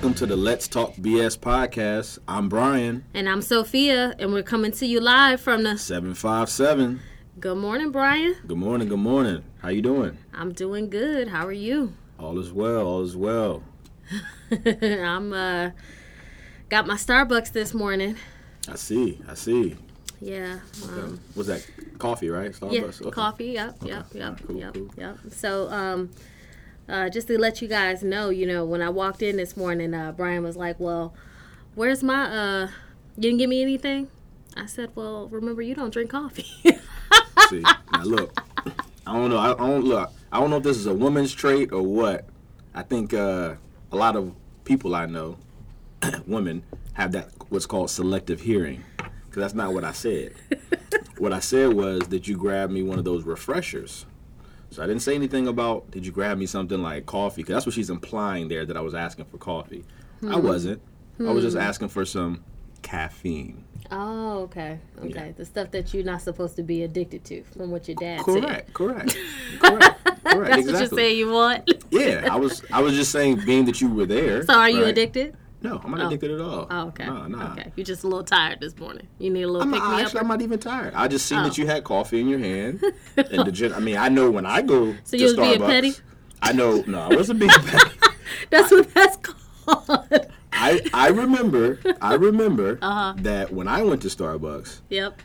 [0.00, 2.20] Welcome to the Let's Talk BS podcast.
[2.26, 5.76] I'm Bryan, And I'm Sofia, and we're coming to you live from the.
[5.76, 7.00] 757.
[7.38, 8.34] Good morning, Bryan.
[8.46, 9.44] Good morning, good morning.
[9.58, 10.16] How you doing?
[10.32, 11.28] I'm doing good.
[11.28, 11.92] How are you?
[12.18, 13.62] All is well, all is well.
[14.50, 15.72] I'm uh
[16.70, 18.16] got my Starbucks this morning.
[18.70, 19.76] I see, I see.
[20.18, 20.60] Yeah.
[20.82, 21.68] Um, What's that?
[21.98, 22.56] Coffee, right?
[22.70, 22.80] yeah.
[22.80, 23.02] Starbucks?
[23.02, 23.10] Okay.
[23.10, 23.46] Coffee.
[23.48, 23.76] Yep.
[23.82, 24.06] Yep.
[24.06, 24.18] Okay.
[24.18, 24.40] Yep.
[24.46, 24.72] Cool, yep.
[24.72, 24.90] cool.
[24.96, 25.18] Yep.
[25.32, 26.08] So um.
[26.90, 29.94] Uh, just to let you guys know, you know, when I walked in this morning,
[29.94, 31.14] uh, Bryan was like, "Well,
[31.76, 32.68] where's my uh?
[33.16, 34.08] You didn't give me anything."
[34.56, 36.48] I said, "Well, remember you don't drink coffee."
[37.48, 38.36] See, now look,
[39.06, 39.38] I don't know.
[39.38, 40.10] I, don't look.
[40.32, 42.24] I don't know if this is a woman's trait or what.
[42.74, 43.54] I think uh,
[43.92, 45.36] a lot of people I know,
[46.26, 48.82] women, have that what's called selective hearing.
[48.96, 50.34] Because that's not what I said.
[51.18, 54.06] what I said was that you grabbed me one of those refreshers.
[54.70, 57.42] So I didn't say anything about did you grab me something like coffee?
[57.42, 59.84] Because that's what she's implying there that I was asking for coffee.
[60.22, 60.46] I hmm.
[60.46, 60.82] wasn't.
[61.18, 61.62] I was just hmm.
[61.62, 62.44] asking for some
[62.82, 63.64] caffeine.
[63.90, 64.78] Oh, okay.
[64.98, 65.08] Okay.
[65.08, 65.32] Yeah.
[65.36, 68.42] The stuff that you're not supposed to be addicted to from what your dad said.
[68.42, 68.72] Correct.
[68.72, 69.18] Correct.
[69.58, 70.04] correct.
[70.04, 70.24] Correct.
[70.24, 70.72] That's exactly.
[70.72, 71.70] what you're saying you want.
[71.90, 74.44] Yeah, I was I was just saying being that you were there.
[74.44, 74.90] so are you right?
[74.90, 75.36] addicted?
[75.62, 76.66] No, I'm not addicted at all.
[76.70, 77.04] Oh, okay.
[77.06, 77.38] No, no.
[77.52, 77.70] Okay.
[77.76, 79.06] You're just a little tired this morning.
[79.18, 80.22] You need a little I'm pick not, me actually, up.
[80.24, 80.94] I'm not even tired.
[80.94, 81.42] I just seen Oh.
[81.44, 82.82] that you had coffee in your hand.
[83.16, 85.60] and the gen- I mean, I know when I go So to you was being
[85.60, 85.92] Starbucks, petty?
[86.42, 86.82] I know.
[86.86, 87.90] No, I wasn't being petty.
[88.48, 90.26] That's what that's called.
[90.52, 93.14] I I remember I remember Uh-huh.
[93.18, 95.20] that when I went to Starbucks, yep.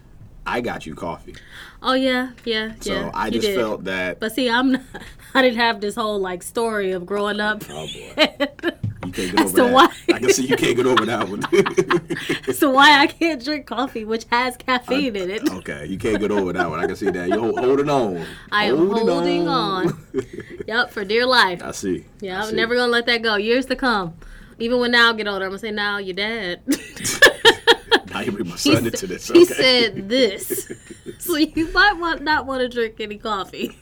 [0.45, 1.35] I got you coffee.
[1.81, 3.11] Oh yeah, yeah, So yeah.
[3.13, 3.55] I just did.
[3.55, 4.19] felt that.
[4.19, 4.81] But see, I'm not,
[5.33, 7.63] I didn't have this whole like story of growing up.
[7.69, 8.37] Oh boy,
[9.15, 9.73] can't get As over that.
[9.73, 11.41] why- I can see you can't get over that one.
[12.53, 15.49] so why I can't drink coffee, which has caffeine in it.
[15.49, 16.79] okay, you can't get over that one.
[16.79, 17.29] I can see that.
[17.29, 18.25] You're holding on.
[18.51, 19.97] I am holding on.
[20.67, 21.61] Yep, for dear life.
[21.63, 22.05] I see.
[22.21, 22.55] Yeah, I I'm see.
[22.55, 23.35] never gonna let that go.
[23.35, 24.15] Years to come.
[24.57, 26.61] Even when now I get older, I'm gonna say, "Now you're dead."
[28.11, 29.27] Now you bring my he son sa- into this.
[29.27, 30.71] he said this,
[31.19, 33.77] so you might want not want to drink any coffee.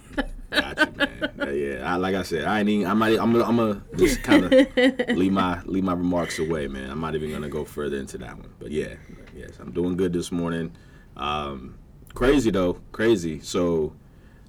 [0.53, 1.55] Gotcha, man.
[1.55, 2.87] Yeah, I, like I said, I ain't even.
[2.87, 3.19] I might.
[3.19, 3.43] I'm gonna.
[3.43, 4.51] I'm gonna just kind of
[5.17, 6.89] leave my leave my remarks away, man.
[6.89, 8.53] I'm not even gonna go further into that one.
[8.59, 8.95] But yeah,
[9.35, 10.75] yes, I'm doing good this morning.
[11.17, 11.77] Um,
[12.13, 13.39] crazy though, crazy.
[13.39, 13.93] So,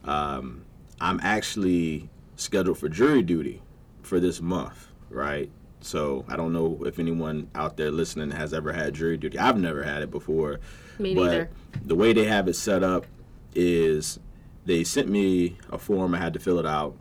[0.04, 0.65] um,
[1.00, 3.62] I'm actually scheduled for jury duty
[4.03, 5.50] for this month, right?
[5.81, 9.38] So I don't know if anyone out there listening has ever had jury duty.
[9.38, 10.60] I've never had it before.
[10.98, 11.50] Me but neither.
[11.84, 13.06] the way they have it set up
[13.54, 14.19] is
[14.66, 16.14] they sent me a form.
[16.14, 16.97] I had to fill it out,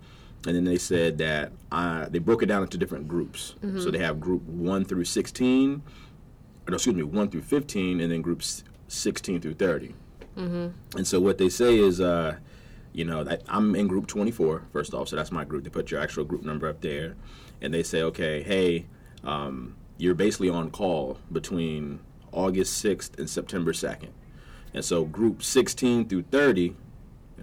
[0.46, 3.56] and then they said that I, they broke it down into different groups.
[3.82, 5.82] So they have group one through sixteen,
[6.68, 9.96] or excuse me, one through fifteen, and then groups sixteen through 30
[10.96, 12.38] And so what they say is, uh,
[12.92, 15.64] you know, that I'm in group 24 first off, so that's my group.
[15.64, 17.16] They put your actual group number up there,
[17.62, 18.86] and they say, okay, hey,
[19.24, 22.00] um, you're basically on call between
[22.32, 24.10] August 6th and September 2nd.
[24.74, 26.76] And so group 16 through 30,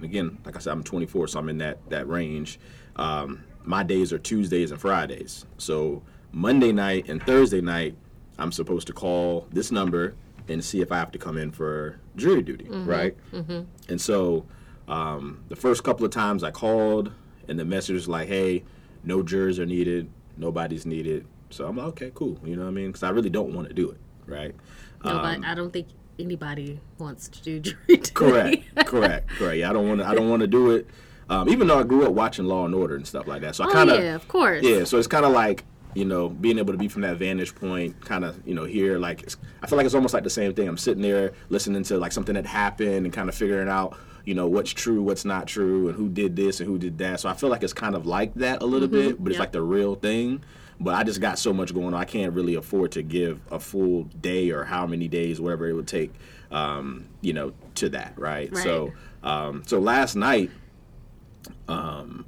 [0.00, 2.58] and again, like I said, I'm 24, so I'm in that that range.
[2.96, 5.44] Um, my days are Tuesdays and Fridays.
[5.58, 6.02] So
[6.32, 7.96] Monday night and Thursday night,
[8.38, 10.14] I'm supposed to call this number
[10.48, 13.14] and see if I have to come in for jury duty, right?
[13.32, 13.60] Mm-hmm.
[13.90, 14.46] And so
[14.88, 17.12] um, the first couple of times I called,
[17.46, 18.64] and the message was like, "Hey,
[19.04, 22.72] no jurors are needed, nobody's needed." So I'm like, "Okay, cool." You know what I
[22.72, 22.86] mean?
[22.86, 24.54] Because I really don't want to do it, right?
[25.04, 25.88] No, Um, but I don't think
[26.20, 28.10] anybody wants to do jury duty.
[28.14, 29.56] correct, correct, correct.
[29.58, 30.06] Yeah, I don't want to.
[30.06, 30.86] I don't want to do it.
[31.28, 33.64] Um, even though I grew up watching Law and Order and stuff like that, so
[33.64, 34.62] I Oh kind of yeah, of course.
[34.64, 34.84] yeah.
[34.84, 35.64] So it's kind of like
[35.94, 38.98] you know being able to be from that vantage point, kind of you know here
[38.98, 40.66] like it's, I feel like it's almost like the same thing.
[40.68, 44.34] I'm sitting there listening to like something that happened and kind of figuring out you
[44.34, 47.20] know what's true, what's not true, and who did this and who did that.
[47.20, 49.52] So I feel like it's kind of like that a little bit, but it's like
[49.52, 50.42] the real thing.
[50.80, 51.94] But I just got so much going on.
[51.94, 55.74] I can't really afford to give a full day or how many days, whatever it
[55.74, 56.12] would take,
[56.50, 58.50] um, you know, to that, right?
[58.50, 58.64] Right.
[58.64, 58.92] So,
[59.22, 60.50] um, so last night,
[61.68, 62.24] um,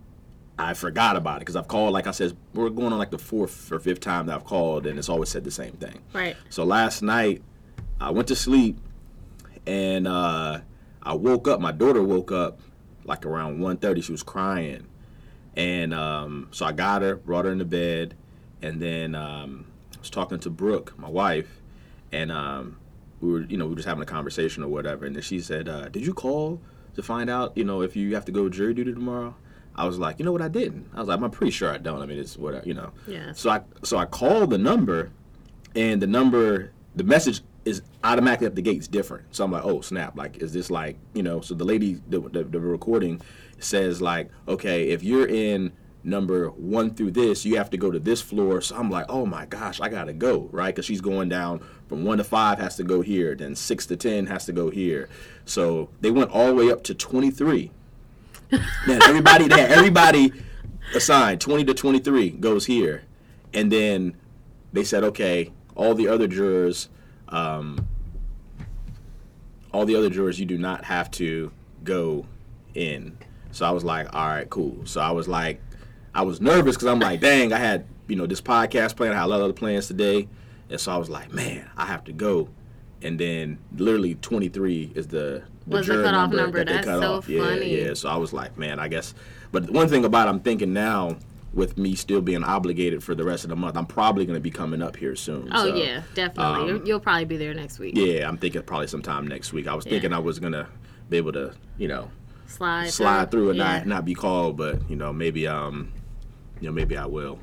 [0.58, 3.19] I forgot about it because I've called, like I said, we're going on like the
[3.19, 6.00] fourth or fifth time that I've called, and it's always said the same thing.
[6.12, 6.37] Right.
[6.50, 7.43] So last night,
[8.00, 8.78] I went to sleep,
[9.66, 10.60] and uh,
[11.02, 11.60] I woke up.
[11.60, 12.60] My daughter woke up
[13.05, 14.05] like around 1.30.
[14.05, 14.87] She was crying,
[15.56, 18.14] and um, so I got her, brought her into bed,
[18.62, 21.61] and then um, I was talking to Brooke, my wife,
[22.12, 22.79] and um,
[23.20, 25.06] we were, you know, we were just having a conversation or whatever.
[25.06, 26.61] And then she said, uh, "Did you call
[26.94, 29.35] to find out, you know, if you have to go jury duty tomorrow?"
[29.75, 30.43] I was like, "You know what?
[30.43, 32.03] I didn't." I was like, "I'm pretty sure I don't.
[32.03, 33.32] I mean, it's whatever, you know." Yeah.
[33.32, 35.11] So I so I called the number,
[35.75, 39.35] and the number, the message is automatically at the gates different.
[39.35, 40.17] So I'm like, oh snap!
[40.17, 41.41] Like, is this like you know?
[41.41, 43.20] So the lady, the the, the recording
[43.58, 45.73] says like, okay, if you're in
[46.04, 48.60] number one through this, you have to go to this floor.
[48.60, 50.75] So I'm like, oh my gosh, I gotta go, right?
[50.75, 53.96] Because she's going down from one to five has to go here, then six to
[53.96, 55.08] ten has to go here.
[55.44, 57.70] So they went all the way up to 23.
[58.87, 60.32] Man, everybody, had everybody
[60.94, 63.05] assigned 20 to 23 goes here,
[63.55, 64.16] and then
[64.72, 66.88] they said, okay, all the other jurors,
[67.28, 67.87] um,
[69.72, 71.50] all the other jurors, you do not have to
[71.82, 72.26] go
[72.75, 73.16] in.
[73.52, 74.84] So I was like, all right, cool.
[74.84, 75.60] So I was like,
[76.14, 79.17] I was nervous because I'm like, dang, I had you know this podcast plan, I
[79.17, 80.29] had a lot of other plans today,
[80.69, 82.49] and so I was like, man, I have to go.
[83.05, 86.59] And then literally 23 is the, the Was the cutoff number, number.
[86.59, 87.29] that they That's cut so off.
[87.29, 87.82] Yeah, funny.
[87.85, 87.94] yeah.
[87.94, 89.12] So I was like, man, I guess.
[89.50, 91.17] But one thing about it, I'm thinking now
[91.53, 94.41] with me still being obligated for the rest of the month, I'm probably going to
[94.41, 95.49] be coming up here soon.
[95.53, 96.44] Oh So, yeah, definitely.
[96.62, 97.97] um, You'll- You'll probably be there next week.
[97.97, 99.67] Yeah, I'm thinking probably sometime next week.
[99.67, 100.69] I was thinking I was gonna
[101.11, 102.08] be able to, you know,
[102.47, 103.79] Slide slide through and Yeah.
[103.79, 105.91] not not be called, but you know, maybe um,
[106.62, 107.41] you know, maybe I will.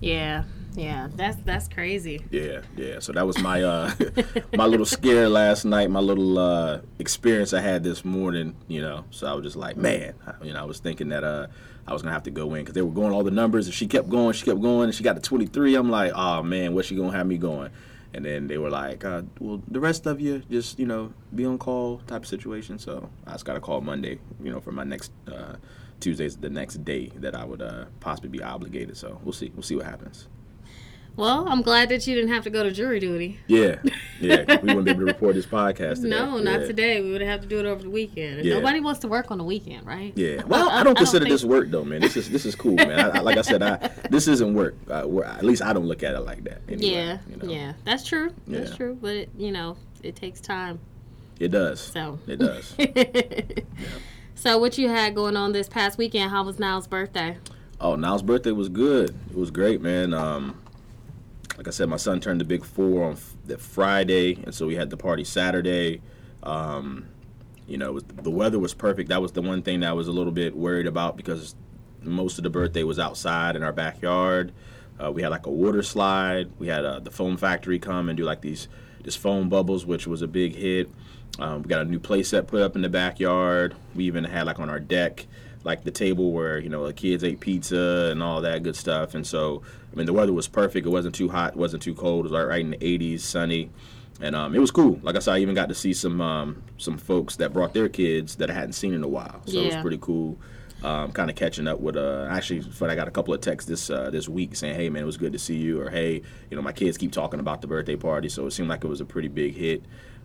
[0.00, 0.44] Yeah,
[0.74, 1.08] yeah.
[1.14, 2.24] That's that's crazy.
[2.30, 3.00] Yeah, yeah.
[3.00, 3.92] So that was my uh
[4.56, 9.04] my little scare last night, my little uh experience I had this morning, you know.
[9.10, 11.48] So I was just like, man, I- you know, I was thinking that uh
[11.86, 13.74] I was gonna have to go in because they were going all the numbers, and
[13.74, 15.74] she kept going, she kept going, and she got to 23.
[15.74, 17.70] I'm like, oh man, what's she gonna have me going?
[18.14, 21.44] And then they were like, uh, well, the rest of you just you know be
[21.44, 22.78] on call type of situation.
[22.78, 25.56] So I just got to call Monday, you know, for my next uh,
[26.00, 28.96] Tuesday's the next day that I would uh, possibly be obligated.
[28.96, 30.28] So we'll see, we'll see what happens.
[31.16, 33.40] Well, I'm glad that you didn't have to go to jury duty.
[33.48, 33.80] Yeah,
[34.20, 34.44] yeah.
[34.62, 35.96] we wouldn't be able to record this podcast.
[35.96, 36.08] Today.
[36.10, 36.66] No, not yeah.
[36.68, 37.00] today.
[37.02, 38.44] We would have to do it over the weekend.
[38.44, 38.54] Yeah.
[38.54, 40.12] Nobody wants to work on the weekend, right?
[40.14, 40.44] Yeah.
[40.44, 42.00] Well, I don't consider think- this work though, man.
[42.02, 42.92] This is this is cool, man.
[42.92, 44.76] I, I, like I said, I, this isn't work.
[44.88, 46.60] Uh, at least I don't look at it like that.
[46.68, 47.52] Anyway, Yeah, you know.
[47.52, 47.72] yeah.
[47.84, 48.32] That's true.
[48.46, 48.96] That's true.
[49.00, 50.78] But it, you know, it takes time.
[51.40, 51.80] It does.
[51.80, 52.76] So It does.
[54.38, 56.30] So what you had going on this past weekend?
[56.30, 57.38] How was Niall's birthday?
[57.80, 59.10] Oh, Niall's birthday was good.
[59.30, 60.14] It was great, man.
[60.14, 60.62] Um,
[61.56, 64.68] like I said, my son turned the big four on f- the Friday, and so
[64.68, 66.02] we had the party Saturday.
[66.44, 67.06] Um,
[67.66, 69.08] you know, was, the weather was perfect.
[69.08, 71.56] That was the one thing that I was a little bit worried about because
[72.00, 74.52] most of the birthday was outside in our backyard.
[75.02, 76.48] Uh, we had like a water slide.
[76.60, 78.68] We had uh, the foam factory come and do like these
[79.02, 80.88] this foam bubbles, which was a big hit.
[81.38, 83.74] Um, we got a new play set put up in the backyard.
[83.94, 85.26] We even had like on our deck,
[85.64, 89.14] like the table where you know the kids ate pizza and all that good stuff.
[89.14, 89.62] And so,
[89.92, 90.86] I mean, the weather was perfect.
[90.86, 92.20] It wasn't too hot, wasn't too cold.
[92.20, 93.70] It was like right in the 80s, sunny,
[94.20, 94.98] and um, it was cool.
[95.02, 97.88] Like I said, I even got to see some um, some folks that brought their
[97.88, 99.40] kids that I hadn't seen in a while.
[99.46, 100.38] So it was pretty cool.
[100.80, 103.68] Um, kind of catching up with uh actually but I got a couple of texts
[103.68, 106.22] this uh, this week saying hey man it was good to see you or hey
[106.50, 108.86] you know my kids keep talking about the birthday party so it seemed like it
[108.86, 109.82] was a pretty big hit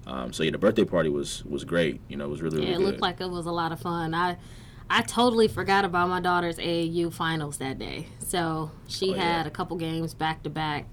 [0.07, 2.69] um, so yeah the birthday party was was great you know it was really really
[2.69, 4.13] Yeah, it good looked like it was a lot of fun.
[4.13, 4.38] I
[4.89, 8.07] I totally forgot about my daughter's AAU finals that day.
[8.19, 9.21] So she Oh, yeah.
[9.38, 10.85] had a couple games back to back.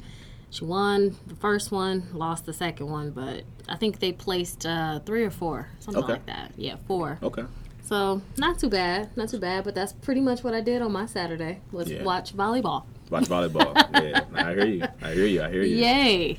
[0.49, 5.01] She won the first one, lost the second one, but I think they placed uh,
[5.01, 6.13] three or four, something Okay.
[6.15, 6.53] like that.
[6.57, 7.19] Yeah, four.
[7.23, 7.45] okay
[7.83, 9.65] So not too bad, not too bad.
[9.65, 12.05] But that's pretty much what I did on my Saturday was Yeah.
[12.05, 12.85] watch volleyball.
[13.11, 16.37] Watch volleyball yeah I hear you I hear you I hear you Yay!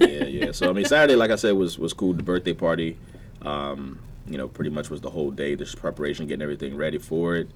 [0.00, 0.52] yeah, yeah.
[0.52, 2.12] So I mean, Saturday, like I said, was was cool.
[2.12, 2.96] The birthday party,
[3.42, 5.56] um, you know, pretty much was the whole day.
[5.56, 7.48] Just preparation, getting everything ready for it.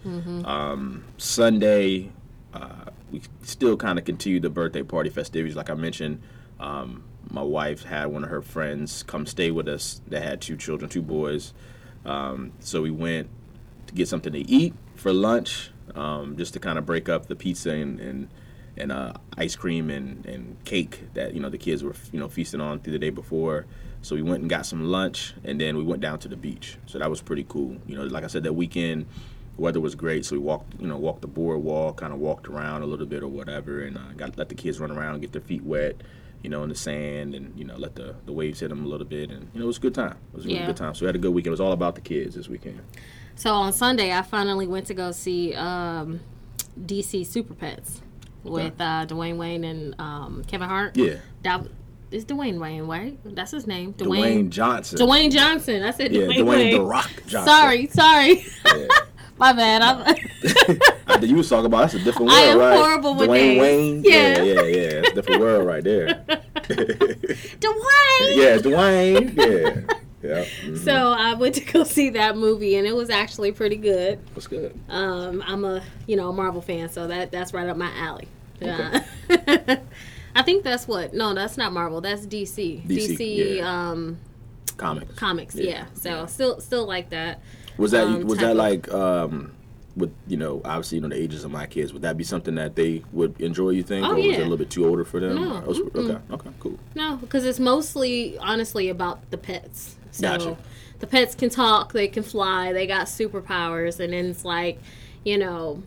[0.45, 2.11] Um, Sunday,
[2.55, 5.57] uh, we still kind of continued the birthday party festivities.
[5.57, 6.21] Like I mentioned,
[6.61, 10.57] um, my wife had one of her friends come stay with us They had two
[10.57, 11.53] children, two boys.
[12.05, 13.29] Um, so we went
[13.87, 17.37] to get something to eat for lunch, um, just to kind of break up the
[17.37, 18.29] pizza and, and
[18.79, 22.29] and uh, ice cream and, and cake that you know the kids were you know
[22.29, 23.67] feasting on through the day before.
[24.01, 26.77] So we went and got some lunch, and then we went down to the beach.
[26.87, 27.77] So that was pretty cool.
[27.87, 29.07] You know, like I said, that weekend
[29.57, 30.25] the weather was great.
[30.25, 33.23] So we walked, you know, walked the boardwalk, kind of walked around a little bit
[33.25, 35.97] or whatever, and uh, got let the kids run around, get their feet wet,
[36.43, 38.89] you know, in the sand, and you know, let the, the waves hit them a
[38.89, 40.17] little bit, and you know, it was a good time.
[40.33, 40.67] It was a really Yeah.
[40.67, 40.95] good time.
[40.95, 41.49] So we had a good weekend.
[41.49, 42.81] It was all about the kids this weekend.
[43.35, 46.21] So on Sunday, I finally went to go see um,
[46.81, 48.03] DC Super Pets
[48.45, 50.97] with uh, Dwayne Wayne and um, Kevin Hart.
[50.97, 51.67] Yeah, That
[52.11, 53.19] is Dwayne Wayne, right?
[53.25, 53.95] That's his name.
[53.95, 54.99] Dwayne, Johnson.
[54.99, 55.83] Dwayne Johnson.
[55.83, 56.75] I said yeah, Dwayne, Dwayne Wayne.
[56.75, 57.47] the Rock Johnson.
[57.47, 58.45] Sorry, sorry.
[58.65, 58.87] Yeah.
[59.39, 59.83] My bad.
[59.83, 62.77] I'm, you was talking about that's a different I am right?
[62.77, 63.61] horrible with Dwayne names.
[63.61, 64.03] Wayne.
[64.05, 64.43] Yeah.
[64.43, 64.89] yeah, yeah, yeah.
[64.99, 66.09] It's a different world right there.
[66.69, 68.37] Dwayne.
[68.37, 69.37] yeah, Dwayne.
[69.37, 70.45] Yeah, yeah.
[70.65, 70.79] mhm.
[70.85, 74.19] So I went to go see that movie, and it was actually pretty good.
[74.35, 74.79] What's good?
[74.89, 78.29] Um, I'm a you know Marvel fan, so that that's right up my alley.
[78.63, 79.01] Okay.
[79.31, 79.77] Uh,
[80.35, 81.15] I think that's what.
[81.15, 82.01] No, that's not Marvel.
[82.01, 82.87] That's DC.
[82.87, 83.91] DC, yeah.
[83.91, 84.19] um,
[84.77, 85.15] Comics.
[85.17, 85.55] comics.
[85.57, 85.65] Yeah.
[85.65, 86.27] Yeah, So yeah.
[86.27, 87.41] still still like that.
[87.77, 89.53] Was that um, was that like um,
[89.97, 92.55] with you know obviously you know the ages of my kids, would that be something
[92.57, 93.71] that they would enjoy?
[93.71, 94.39] You think, Oh, or is it yeah.
[94.39, 95.37] a little bit too older for them?
[95.37, 96.79] No, Or- okay, okay, cool.
[96.95, 99.97] No, because it's mostly honestly about the pets.
[100.11, 100.57] So Gotcha.
[101.01, 104.79] the pets can talk, they can fly, they got superpowers, and then it's like,
[105.25, 105.83] you know,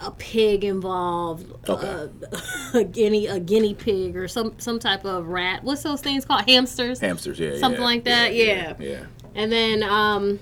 [0.00, 1.86] a pig involved, Okay.
[1.88, 2.38] uh,
[2.74, 5.64] a guinea a guinea pig or some some type of rat.
[5.64, 6.48] What's those things called?
[6.48, 7.00] Hamsters.
[7.00, 8.74] Hamsters, yeah, Something yeah, like that, yeah, yeah.
[8.78, 9.04] yeah.
[9.34, 10.38] and then um,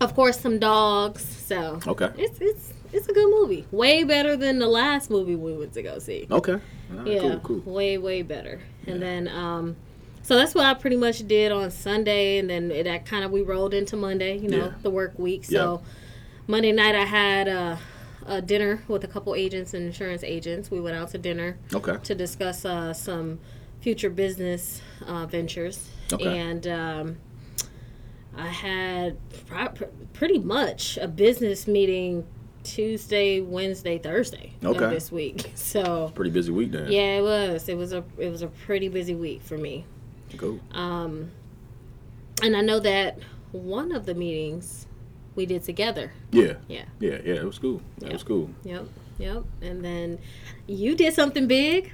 [0.00, 1.24] of course some dogs.
[1.24, 2.10] So Okay.
[2.16, 3.64] it's it's it's a good movie.
[3.70, 6.26] Way better than the last movie we went to go see.
[6.30, 6.58] Okay.
[6.90, 7.72] Right, Yeah, Cool, cool.
[7.74, 8.60] way way better.
[8.86, 9.76] And then um,
[10.28, 13.30] so that's what I pretty much did on Sunday, and then it, that kind of
[13.30, 14.36] we rolled into Monday.
[14.36, 14.72] You know, Yeah.
[14.82, 15.46] the work week.
[15.46, 15.82] So
[16.46, 17.78] Monday night I had a,
[18.26, 20.70] a dinner with a couple agents and insurance agents.
[20.70, 21.96] We went out to dinner Okay.
[22.02, 23.38] to discuss uh, some
[23.80, 26.38] future business uh, ventures, Okay.
[26.38, 27.16] and um,
[28.36, 29.16] I had
[29.46, 32.26] pr- pretty much a business meeting
[32.64, 34.84] Tuesday, Wednesday, Thursday Okay.
[34.84, 35.52] of this week.
[35.56, 36.92] So Pretty busy week then.
[36.92, 37.66] yeah, it was.
[37.70, 39.86] It was a it was a pretty busy week for me.
[40.36, 40.60] Cool.
[40.72, 41.30] Um,
[42.42, 43.18] and I know that
[43.52, 44.86] one of the meetings
[45.34, 46.12] we did together.
[46.32, 46.54] Yeah.
[46.68, 46.84] Yeah.
[47.00, 47.18] Yeah.
[47.24, 47.34] Yeah.
[47.34, 47.80] It was cool.
[48.00, 48.12] It Yeah.
[48.12, 48.50] was cool.
[48.64, 48.88] Yep.
[49.18, 49.44] Yep.
[49.62, 50.18] And then
[50.66, 51.92] you did something big.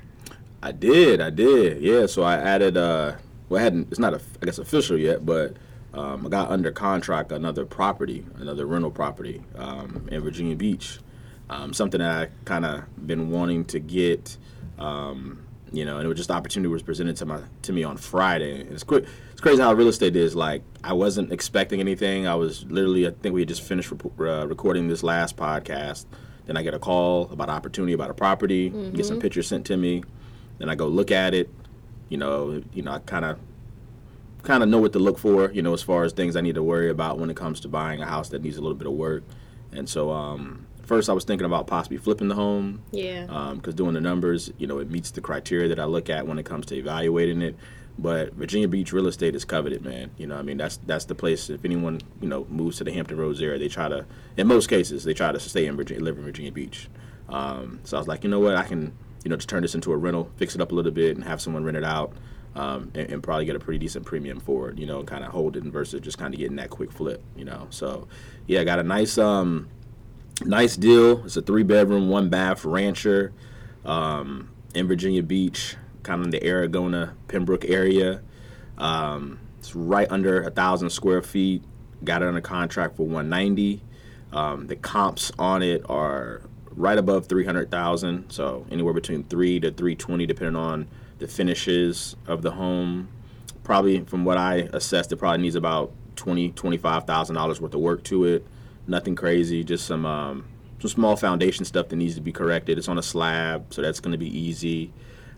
[0.62, 2.06] I did, I did, yeah.
[2.06, 3.16] So I added, uh,
[3.50, 5.56] well, I hadn't, it's not, a, I guess, official yet, but
[5.92, 11.00] um, I got under contract another property, another rental property um, in Virginia Beach.
[11.50, 14.38] Um, something that I kind of been wanting to get,
[14.78, 15.43] um,
[15.76, 17.96] you know, and it was just the opportunity was presented to my to me on
[17.96, 18.60] Friday.
[18.60, 20.34] And it's quick, it's crazy how real estate is.
[20.34, 22.26] Like I wasn't expecting anything.
[22.26, 26.06] I was literally, I think we had just finished uh, recording this last podcast.
[26.46, 29.76] Then I get a call about opportunity about a property, get some pictures sent to
[29.76, 30.02] me.
[30.58, 31.48] Then I go look at it.
[32.08, 33.38] You know, you know, I kind of
[34.42, 35.50] kind of know what to look for.
[35.50, 37.68] You know, as far as things I need to worry about when it comes to
[37.68, 39.24] buying a house that needs a little bit of work.
[39.72, 43.52] And so, um, first I was thinking about possibly flipping the home Yeah.
[43.54, 46.38] because doing the numbers, you know, it meets the criteria that I look at when
[46.38, 47.56] it comes to evaluating it.
[47.96, 50.10] But Virginia Beach real estate is coveted, man.
[50.18, 51.48] You know, I mean, that's that's the place.
[51.48, 54.04] If anyone you know moves to the Hampton Roads area, they try to,
[54.36, 56.88] in most cases, they try to stay in Virginia, live in Virginia Beach.
[57.28, 58.92] Um, so I was like, you know what, I can,
[59.24, 61.24] you know, just turn this into a rental, fix it up a little bit, and
[61.24, 62.12] have someone rent it out,
[62.56, 64.78] um, and, and probably get a pretty decent premium for it.
[64.78, 67.22] You know, kind of hold it versus just kind of getting that quick flip.
[67.36, 68.08] You know, so
[68.48, 69.68] yeah, I got a nice um,
[70.42, 71.24] nice deal.
[71.24, 73.32] It's a three bedroom, one bath rancher
[73.84, 78.22] um, in Virginia Beach, kind of in the Aragona, Pembroke area.
[78.78, 81.62] Um, it's right under a thousand square feet.
[82.02, 83.82] Got it under contract for 190.
[84.32, 90.26] Um, the comps on it are right above 300,000, so anywhere between three to 320,
[90.26, 90.88] depending on
[91.18, 93.08] the finishes of the home.
[93.62, 97.80] Probably, from what I assessed, it probably needs about 20, 25 thousand dollars worth of
[97.80, 98.46] work to it.
[98.86, 100.44] Nothing crazy, just some um,
[100.78, 102.78] some small foundation stuff that needs to be corrected.
[102.78, 104.92] It's on a slab, so that's going to be easy.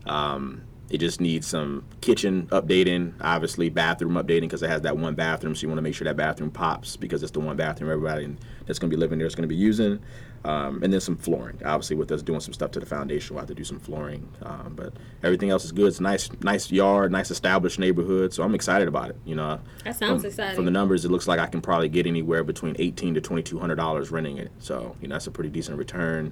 [0.05, 5.15] Um, it just needs some kitchen updating, obviously bathroom updating because it has that one
[5.15, 5.53] bathroom.
[5.53, 8.35] So you want to make sure that bathroom pops because it's the one bathroom everybody
[8.65, 9.99] that's going to be living there is going to be using.
[10.45, 11.59] Um, and then some flooring.
[11.65, 14.29] Obviously, with us doing some stuff to the foundation, we'll have to do some flooring.
[14.43, 15.87] Um, but everything else is good.
[15.87, 18.33] It's a nice, nice yard, nice established neighborhood.
[18.33, 19.17] So I'm excited about it.
[19.25, 20.55] You know, That sounds from, exciting.
[20.55, 23.43] From the numbers, it looks like I can probably get anywhere between eighteen to twenty
[23.43, 24.51] two hundred dollars renting it.
[24.59, 26.31] So you know, that's a pretty decent return.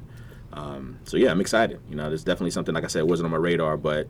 [0.53, 1.81] Um, so yeah, I'm excited.
[1.89, 4.07] You know, there's definitely something like I said it wasn't on my radar, but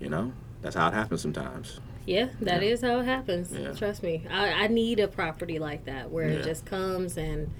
[0.00, 0.32] you know,
[0.62, 1.80] that's how it happens sometimes.
[2.06, 3.50] Yeah, that is how it happens.
[3.50, 3.72] Yeah.
[3.72, 4.26] Trust me.
[4.30, 6.38] I, I need a property like that where Yeah.
[6.40, 7.50] it just comes and,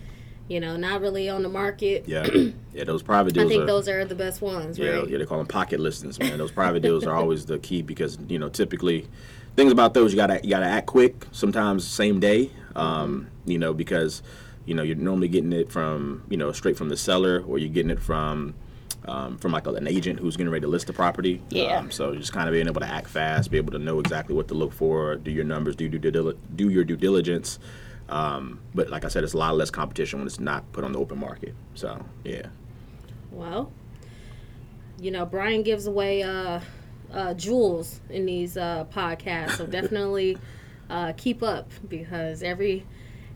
[0.49, 2.05] you know, not really on the market.
[2.07, 2.27] Yeah,
[2.75, 3.47] yeah, those private deals.
[3.47, 5.09] I think are, those are the best ones, Yeah, right?
[5.09, 6.37] yeah, they call them pocket listings, man.
[6.37, 9.09] Those private deals are always the key because you know typically
[9.57, 11.27] things about those you gotta you gotta act quick.
[11.33, 14.23] Sometimes same day, um, you know, because
[14.67, 17.71] you know you're normally getting it from you know straight from the seller or you're
[17.73, 18.55] getting it from
[19.07, 21.43] um, from like an agent who's getting ready to list the property.
[21.51, 21.79] Yeah.
[21.79, 24.35] Um, so just kind of being able to act fast, be able to know exactly
[24.35, 27.59] what to look for, do your numbers, do due dili- do your due diligence.
[28.09, 30.93] Um, but like I said, it's a lot less competition when it's not put on
[30.93, 31.55] the open market.
[31.75, 32.47] So yeah.
[33.31, 33.73] Well,
[34.99, 36.61] you know, Bryan gives away uh,
[37.13, 40.39] uh, jewels in these uh, podcasts, so definitely
[40.89, 42.87] uh, keep up because every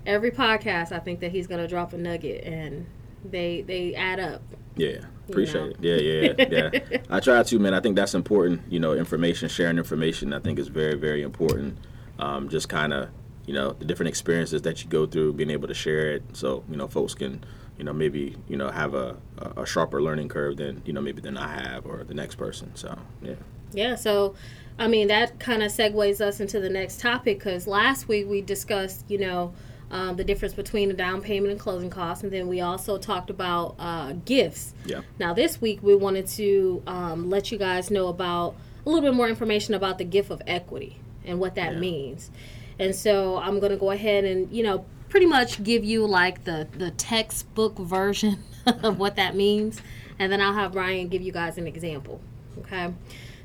[0.06, 2.86] every podcast, I think that he's gonna drop a nugget, and
[3.24, 4.42] they they add up.
[4.76, 5.70] Yeah, appreciate know?
[5.70, 5.76] it.
[5.80, 6.98] Yeah, yeah, yeah.
[7.10, 7.74] I try to, man.
[7.74, 8.62] I think that's important.
[8.70, 11.78] You know, information, sharing information, I think is very, very important.
[12.18, 13.10] Um, just kind of,
[13.46, 16.64] you know, the different experiences that you go through, being able to share it, so
[16.70, 17.44] you know, folks can,
[17.78, 21.00] you know, maybe you know have a, a a sharper learning curve than you know
[21.00, 22.74] maybe than I have or the next person.
[22.74, 23.34] So yeah,
[23.72, 24.34] Yeah, so
[24.78, 28.42] I mean that kind of segues us into the next topic because last week we
[28.42, 29.52] discussed, you know,
[29.90, 33.30] um, the difference between the down payment and closing costs, and then we also talked
[33.30, 34.74] about uh, gifts.
[34.84, 35.00] Yeah.
[35.18, 38.54] Now this week we wanted to um, let you guys know about
[38.84, 41.78] a little bit more information about the gift of equity and what that Yeah.
[41.78, 42.30] means.
[42.78, 46.44] And so I'm going to go ahead and you know pretty much give you like
[46.44, 49.80] the the textbook version of what that means,
[50.18, 52.20] and then I'll have Bryan give you guys an example.
[52.58, 52.92] Okay.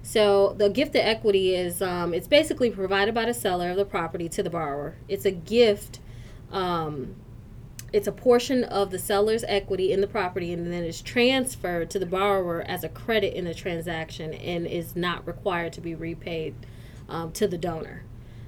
[0.06, 3.86] So the gift of equity is um, it's basically provided by the seller of the
[3.86, 4.96] property to the borrower.
[5.08, 6.00] It's a gift.
[6.54, 7.16] Um,
[7.92, 12.00] it's a portion of the seller's equity in the property and then it's transferred to
[12.00, 16.56] the borrower as a credit in the transaction and is not required to be repaid
[17.08, 18.04] um, to the donor.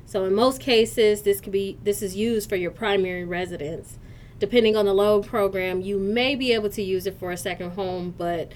[0.07, 3.99] So in most cases, this could be this is used for your primary residence.
[4.39, 7.71] Depending on the loan program, you may be able to use it for a second
[7.71, 8.51] home, but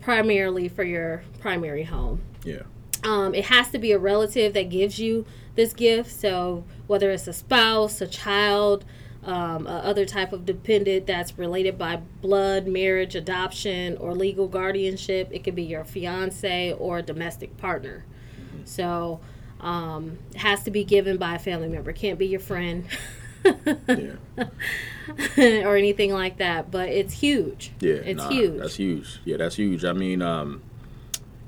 [0.00, 2.20] primarily for your primary home.
[2.44, 2.62] Yeah.
[3.04, 6.10] Um, it has to be a relative that gives you this gift.
[6.10, 8.84] So whether it's a spouse, a child,
[9.24, 15.28] um, a other type of dependent that's related by blood, marriage, adoption, or legal guardianship,
[15.32, 18.04] it could be your fiance or domestic partner.
[18.64, 19.20] So
[19.60, 21.92] um, it has to be given by a family member.
[21.92, 22.86] Can't be your friend.
[23.86, 25.64] Yeah.
[25.64, 27.70] or anything like that, but it's huge.
[27.78, 28.58] Yeah, it's nah, huge.
[28.58, 29.20] That's huge.
[29.24, 29.84] Yeah, that's huge.
[29.84, 30.62] I mean, um,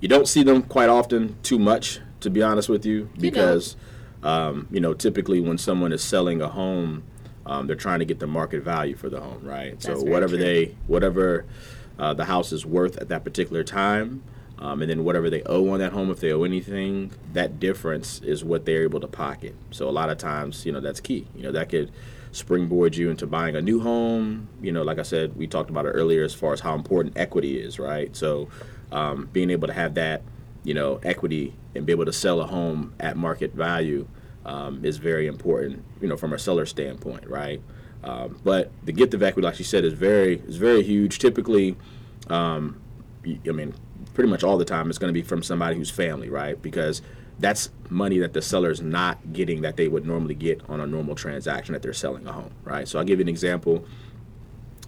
[0.00, 3.76] you don't see them quite often, too much, to be honest with you, because
[4.22, 7.02] um, you know typically when someone is selling a home,
[7.46, 9.78] um, they're trying to get the market value for the home, right?
[9.80, 10.44] That's so whatever true.
[10.44, 11.46] they, whatever
[11.98, 14.22] uh, the house is worth at that particular time.
[14.60, 18.20] Um, and then whatever they owe on that home, if they owe anything, that difference
[18.22, 19.54] is what they're able to pocket.
[19.70, 21.28] So a lot of times, you know, that's key.
[21.36, 21.92] You know, that could
[22.32, 24.48] springboard you into buying a new home.
[24.60, 27.16] You know, like I said, we talked about it earlier as far as how important
[27.16, 28.14] equity is, right?
[28.16, 28.48] So
[28.90, 30.22] um, being able to have that,
[30.64, 34.06] you know, equity and be able to sell a home at market value
[34.44, 37.62] um, is very important, you know, from a seller standpoint, right?
[38.04, 41.18] Um, but the gift of equity, like you said, is very is very huge.
[41.18, 41.76] Typically,
[42.28, 42.80] um,
[43.24, 43.74] I mean,
[44.14, 46.60] pretty much all the time, it's going to be from somebody who's family, right?
[46.60, 47.02] Because
[47.38, 51.14] that's money that the seller's not getting that they would normally get on a normal
[51.14, 52.88] transaction that they're selling a home, right?
[52.88, 53.84] So I'll give you an example.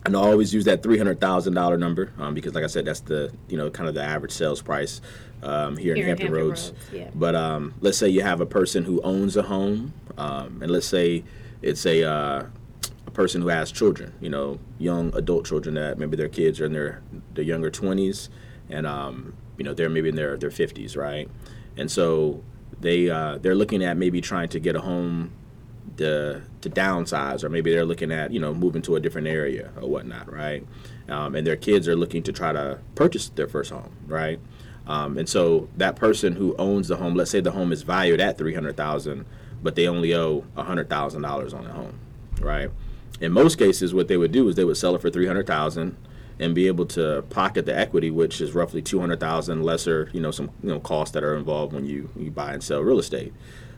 [0.05, 2.87] And I always use that three hundred thousand dollar number um, because, like I said,
[2.87, 5.00] that's the you know kind of the average sales price
[5.42, 6.68] um, here, Here in Hampton, Hampton Roads.
[6.70, 7.11] Roads, yeah.
[7.14, 10.87] But um, let's say you have a person who owns a home, um, and let's
[10.87, 11.24] say
[11.62, 12.46] it's a uh,
[13.07, 16.66] a person who has children, you know, young adult children that maybe their kids are
[16.66, 17.03] in their
[17.35, 18.29] their younger twenties,
[18.68, 21.29] and um, you know they're maybe in their their fifties, right?
[21.76, 22.42] And so
[22.81, 25.33] they uh, they're looking at maybe trying to get a home
[25.96, 29.70] to to downsize, or maybe they're looking at you know moving to a different area
[29.81, 30.66] or whatnot, right?
[31.09, 34.38] Um, and their kids are looking to try to purchase their first home, right?
[34.90, 38.20] Um, and so that person who owns the home, let's say the home is valued
[38.20, 39.24] at three hundred thousand,
[39.62, 41.96] but they only owe hundred thousand dollars on the home,
[42.40, 42.70] right?
[43.20, 45.46] In most cases, what they would do is they would sell it for three hundred
[45.46, 45.96] thousand
[46.40, 50.20] and be able to pocket the equity, which is roughly two hundred thousand lesser, you
[50.20, 52.98] know, some you know costs that are involved when you you buy and sell real
[52.98, 53.33] estate.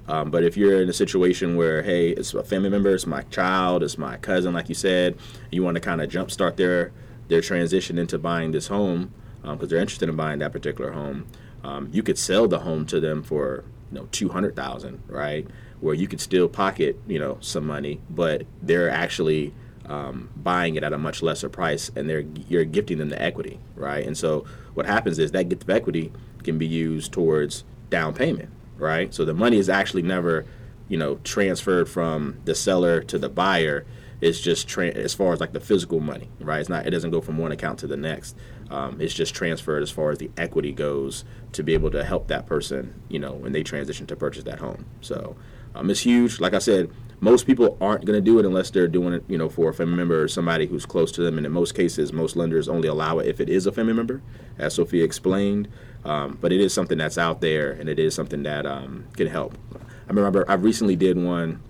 [0.09, 3.23] Um, but if you're in a situation where, hey, it's a family member, it's my
[3.25, 5.19] child, it's my cousin, like you said,
[5.51, 6.91] you want to kind of jumpstart their
[7.29, 9.13] their transition into buying this home
[9.43, 11.27] because they're interested in buying that particular home,
[11.65, 15.47] um, you could sell the home to them for you know two hundred thousand, right?
[15.81, 19.53] Where you could still pocket you know some money, but they're actually
[19.87, 23.59] um, buying it at a much lesser price, and they're you're gifting them the equity,
[23.75, 24.07] right?
[24.07, 28.51] And so what happens is that gift of equity can be used towards down payment,
[28.77, 29.13] right?
[29.15, 30.47] So the money is actually never,
[30.89, 33.85] you know, transferred from the seller to the buyer.
[34.23, 36.61] It's just tra- as far as like the physical money, right?
[36.61, 36.87] It's not.
[36.87, 38.37] It doesn't go from one account to the next.
[38.71, 42.29] Um, it's just transferred as far as the equity goes to be able to help
[42.29, 44.87] that person, you know, when they transition to purchase that home.
[45.01, 45.37] So
[45.75, 46.39] um, it's huge.
[46.39, 49.37] Like I said, most people aren't going to do it unless they're doing it, you
[49.37, 51.37] know, for a family member or somebody who's close to them.
[51.37, 54.23] And in most cases, most lenders only allow it if it is a family member,
[54.57, 55.69] as Sofia explained.
[56.05, 59.27] Um, but it is something that's out there, and it is something that um, can
[59.27, 59.59] help.
[59.75, 61.61] I remember I recently did one.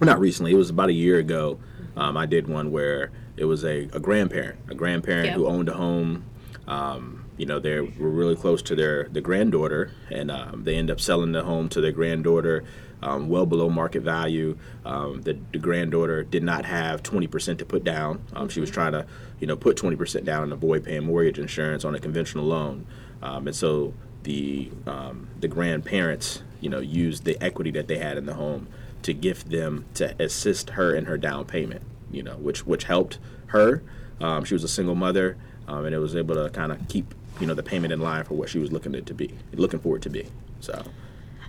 [0.00, 0.52] Well, not recently.
[0.52, 1.58] It was about a year ago.
[1.96, 5.74] Um, I did one where it was a, a grandparent, a grandparent who owned a
[5.74, 6.24] home.
[6.68, 10.90] Um, you know, they were really close to their the granddaughter, and um, they end
[10.90, 12.64] up selling the home to their granddaughter,
[13.02, 14.58] um, well below market value.
[14.84, 18.22] Um, the, the granddaughter did not have 20% to put down.
[18.34, 19.06] Um, She was trying to,
[19.40, 22.86] you know, put 20% down and avoid paying mortgage insurance on a conventional loan,
[23.22, 28.18] um, and so the um, the grandparents, you know, used the equity that they had
[28.18, 28.68] in the home
[29.02, 31.82] to gift them to assist her in her down payment.
[32.10, 33.82] You know, which which helped her.
[34.20, 35.36] Um, she was a single mother,
[35.68, 38.24] um, and it was able to kind of keep you know the payment in line
[38.24, 40.26] for what she was looking it to be, looking for it to be.
[40.60, 40.82] So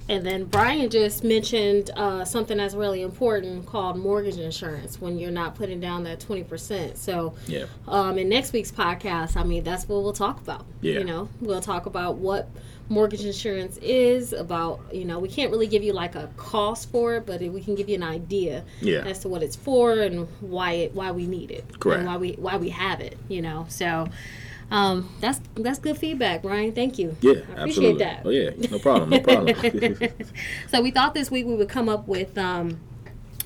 [0.07, 5.31] And then Bryan just mentioned uh, something that's really important called mortgage insurance when you're
[5.31, 6.97] not putting down that 20%.
[6.97, 7.65] So, Yeah.
[7.87, 10.65] um, in next week's podcast, I mean, that's what we'll talk about.
[10.81, 10.99] Yeah.
[10.99, 12.49] You know, we'll talk about what
[12.91, 17.15] mortgage insurance is, about, you know, we can't really give you like a cost for
[17.15, 18.99] it, but we can give you an idea Yeah.
[18.99, 21.79] as to what it's for and why it, why we need it.
[21.79, 21.99] Correct.
[21.99, 23.65] And why we, why we have it, you know.
[23.69, 24.09] So,
[24.71, 26.71] um, that's that's good feedback, Bryan.
[26.71, 27.15] Thank you.
[27.21, 27.97] Yeah, I appreciate absolutely.
[27.99, 28.21] that.
[28.25, 29.55] Oh yeah, no problem, no problem.
[30.69, 32.79] So we thought this week we would come up with um,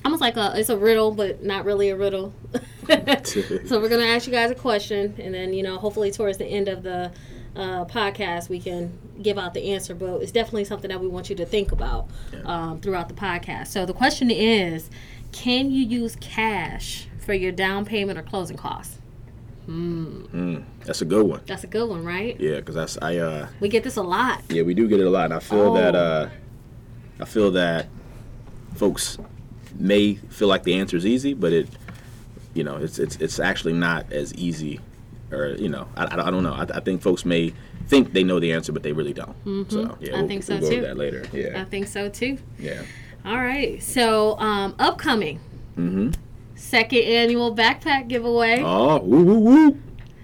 [0.04, 2.32] almost like a it's a riddle, but not really a riddle.
[2.86, 6.46] so we're gonna ask you guys a question, and then you know hopefully towards the
[6.46, 7.10] end of the
[7.56, 9.94] uh, podcast we can give out the answer.
[9.94, 12.08] But it's definitely something that we want you to think about
[12.44, 13.68] um, throughout the podcast.
[13.68, 14.90] So the question is,
[15.32, 18.98] can you use cash for your down payment or closing costs?
[19.68, 21.40] Mm, that's a good one.
[21.46, 22.38] That's a good one, right?
[22.40, 23.16] Yeah, because that's I.
[23.16, 24.42] uh We get this a lot.
[24.48, 25.24] Yeah, we do get it a lot.
[25.24, 25.98] And I feel that Oh.
[25.98, 26.30] uh,
[27.18, 27.88] I feel that
[28.74, 29.18] folks
[29.78, 31.68] may feel like the answer is easy, but it,
[32.54, 34.78] you know, it's it's it's actually not as easy,
[35.32, 36.52] or you know, I, I, don't know.
[36.54, 37.52] I, I think folks may
[37.86, 39.34] think they know the answer, but they really don't.
[39.70, 40.80] So yeah, I we'll, think so, we'll go too.
[40.82, 41.24] that later.
[41.56, 42.38] I think so too.
[42.58, 42.82] yeah.
[43.24, 43.82] All right.
[43.82, 45.40] So, um, upcoming
[45.76, 46.12] Mm-hmm.
[46.54, 48.62] second annual backpack giveaway.
[48.64, 49.80] Oh, woo woo woo.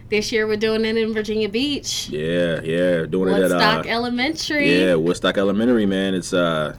[0.08, 3.06] This year we're doing it in Virginia Beach, Yeah, yeah.
[3.06, 4.78] Doing it at Woodstock uh, Elementary.
[4.80, 6.14] Yeah, Woodstock Elementary, man.
[6.14, 6.76] It's uh,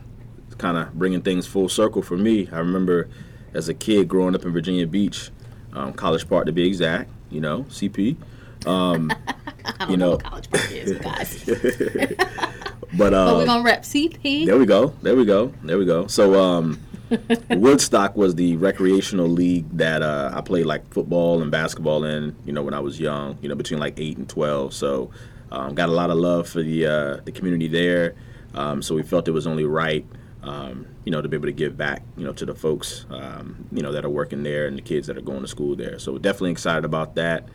[0.60, 2.48] kind of bringing things full circle for me.
[2.52, 3.10] I remember
[3.54, 5.30] as a kid growing up in Virginia Beach,
[5.74, 7.10] um, College Park to be exact.
[7.34, 8.16] You know, CP.
[8.66, 9.12] Um,
[9.66, 10.12] I don't you know know.
[10.12, 11.44] what college park is, guys.
[12.98, 14.46] but but uh, we're gonna rep CP.
[14.46, 14.94] there we go.
[15.02, 15.54] There we go.
[15.64, 16.08] There we go.
[16.08, 16.80] So um,
[17.50, 22.36] Woodstock was the recreational league that uh, I played like football and basketball in.
[22.46, 23.38] You know, when I was young.
[23.42, 24.74] You know, between like eight and twelve.
[24.74, 25.12] So
[25.52, 28.16] um, got a lot of love for the uh, the community there.
[28.54, 30.06] Um, so we felt it was only right.
[30.44, 33.66] Um, you know, to be able to give back, you know, to the folks, um,
[33.72, 35.98] you know, that are working there and the kids that are going to school there.
[36.00, 37.48] So definitely excited about that.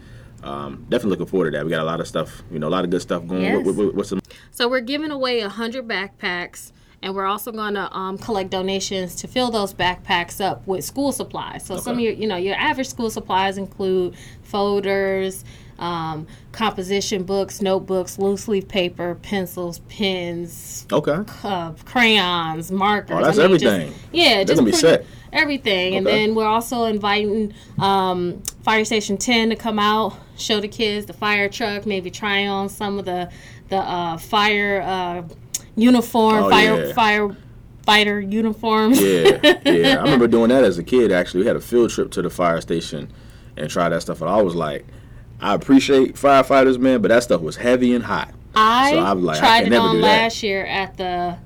[0.43, 1.65] Um, definitely looking forward to that.
[1.67, 3.43] We got a lot of stuff, you know, a lot of good stuff going.
[3.43, 3.67] Yes.
[3.67, 4.21] What, what, what's some?
[4.53, 6.73] So we're giving away a hundred backpacks,
[7.03, 11.67] and we're also gonna um, collect donations to fill those backpacks up with school supplies.
[11.67, 15.45] So some of your, you know, your average school supplies include folders,
[15.79, 21.19] um, composition books, notebooks, loose leaf paper, pencils, pens, Okay.
[21.45, 23.17] uh, crayons, markers.
[23.19, 23.95] Oh, that's I mean, just- everything.
[24.13, 25.07] yeah, They're just gonna be pretty- set.
[25.33, 25.95] everything.
[25.97, 31.07] And then we're also inviting um, Fire Station 10 to come out, show the kids
[31.07, 33.29] the fire truck, maybe try on some of the
[33.69, 35.23] the uh, fire uh,
[35.77, 36.93] uniform, Oh, fire yeah.
[36.95, 37.37] fire
[37.85, 39.01] fighter uniforms.
[39.01, 39.97] Yeah, yeah.
[39.99, 41.13] I remember doing that as a kid.
[41.13, 43.11] Actually, we had a field trip to the fire station
[43.57, 44.21] and tried that stuff.
[44.23, 44.87] And I was like,
[45.41, 48.33] I appreciate firefighters, man, but that stuff was heavy and hot.
[48.55, 51.39] I So I'm like, I tried can it on last year at the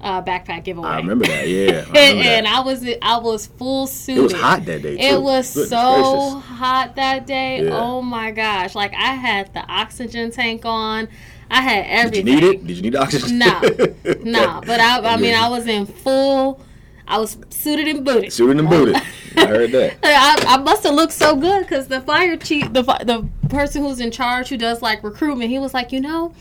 [0.00, 0.88] uh, backpack giveaway.
[0.88, 1.48] I remember that.
[1.48, 2.46] Yeah, I remember and, that.
[2.46, 4.20] I was I was full suited.
[4.20, 4.96] it was hot that day.
[4.96, 5.02] Too.
[5.02, 6.48] It was Goodness so gracious.
[6.50, 7.64] hot that day.
[7.64, 7.78] Yeah.
[7.78, 8.74] Oh my gosh!
[8.74, 11.08] Like I had the oxygen tank on.
[11.50, 12.24] I had everything.
[12.26, 12.66] Did you need it?
[12.66, 13.38] Did you need oxygen?
[13.38, 13.60] No,
[14.22, 14.60] no.
[14.66, 16.60] But I, I mean, I was in full.
[17.08, 18.32] I was suited and booted.
[18.32, 18.96] Suited and booted.
[19.36, 19.98] I heard that.
[20.02, 24.00] I, I must have looked so good because the fire chief, the the person who's
[24.00, 26.34] in charge who does like recruitment, he was like, you know,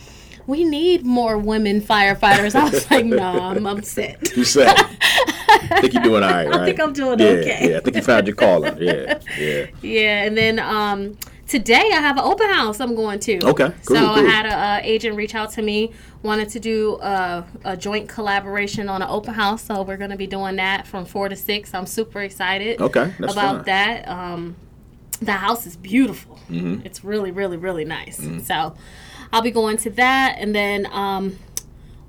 [0.48, 2.56] we need more women firefighters.
[2.56, 4.36] I was like, no, I'm upset.
[4.36, 4.76] You said.
[4.78, 6.62] I think you're doing all right, right?
[6.62, 7.72] I think I'm doing yeah, okay.
[7.72, 8.78] Yeah, I think you found your calling.
[8.82, 9.68] Yeah, yeah.
[9.82, 13.46] Yeah, and then um, today I have an open house I'm going to.
[13.50, 15.92] Okay, cool, so I had a uh, agent reach out to me,
[16.24, 19.64] wanted to do a, a joint collaboration on an open house.
[19.64, 21.74] So we're going to be doing that from four to six.
[21.74, 22.82] I'm super excited.
[22.82, 23.66] Okay, that's about fine.
[23.66, 24.08] that.
[24.08, 24.56] Um,
[25.22, 26.40] the house is beautiful.
[26.50, 26.86] Mm-hmm.
[26.86, 28.22] It's really, really, really nice.
[28.46, 28.76] So
[29.32, 31.40] I'll be going to that, and then um,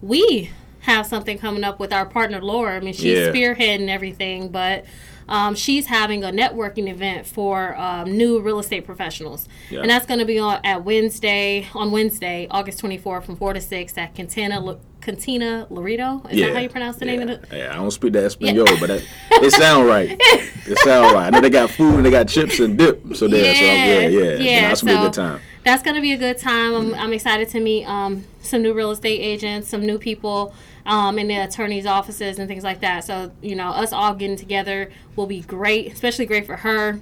[0.03, 2.77] we have something coming up with our partner Laura.
[2.77, 3.33] I mean, she's Yeah.
[3.33, 4.85] spearheading everything, but
[5.28, 9.80] um, she's having a networking event for um, new real estate professionals, Yeah.
[9.80, 13.52] and that's going to be on at Wednesday on Wednesday, August twenty fourth, from four
[13.52, 16.22] to six at Cantina Lo- Cantina Laredo.
[16.30, 16.46] Is yeah.
[16.46, 17.16] that how you pronounce the yeah.
[17.16, 17.44] name of it?
[17.52, 20.20] Yeah, I don't speak that Espanol, but that, it sound right.
[20.68, 21.26] It sound right.
[21.26, 23.14] I know they got food and they got chips and dip.
[23.14, 24.32] So there, so yeah, yeah, yeah.
[24.34, 25.40] yeah, that's gonna be a good time.
[25.62, 26.74] That's gonna be a good time.
[26.74, 30.52] I'm, I'm excited to meet um, some new real estate agents, some new people
[30.87, 33.05] um, in the attorneys' offices and things like that.
[33.05, 37.01] So you know, us all getting together will be great, especially great for her.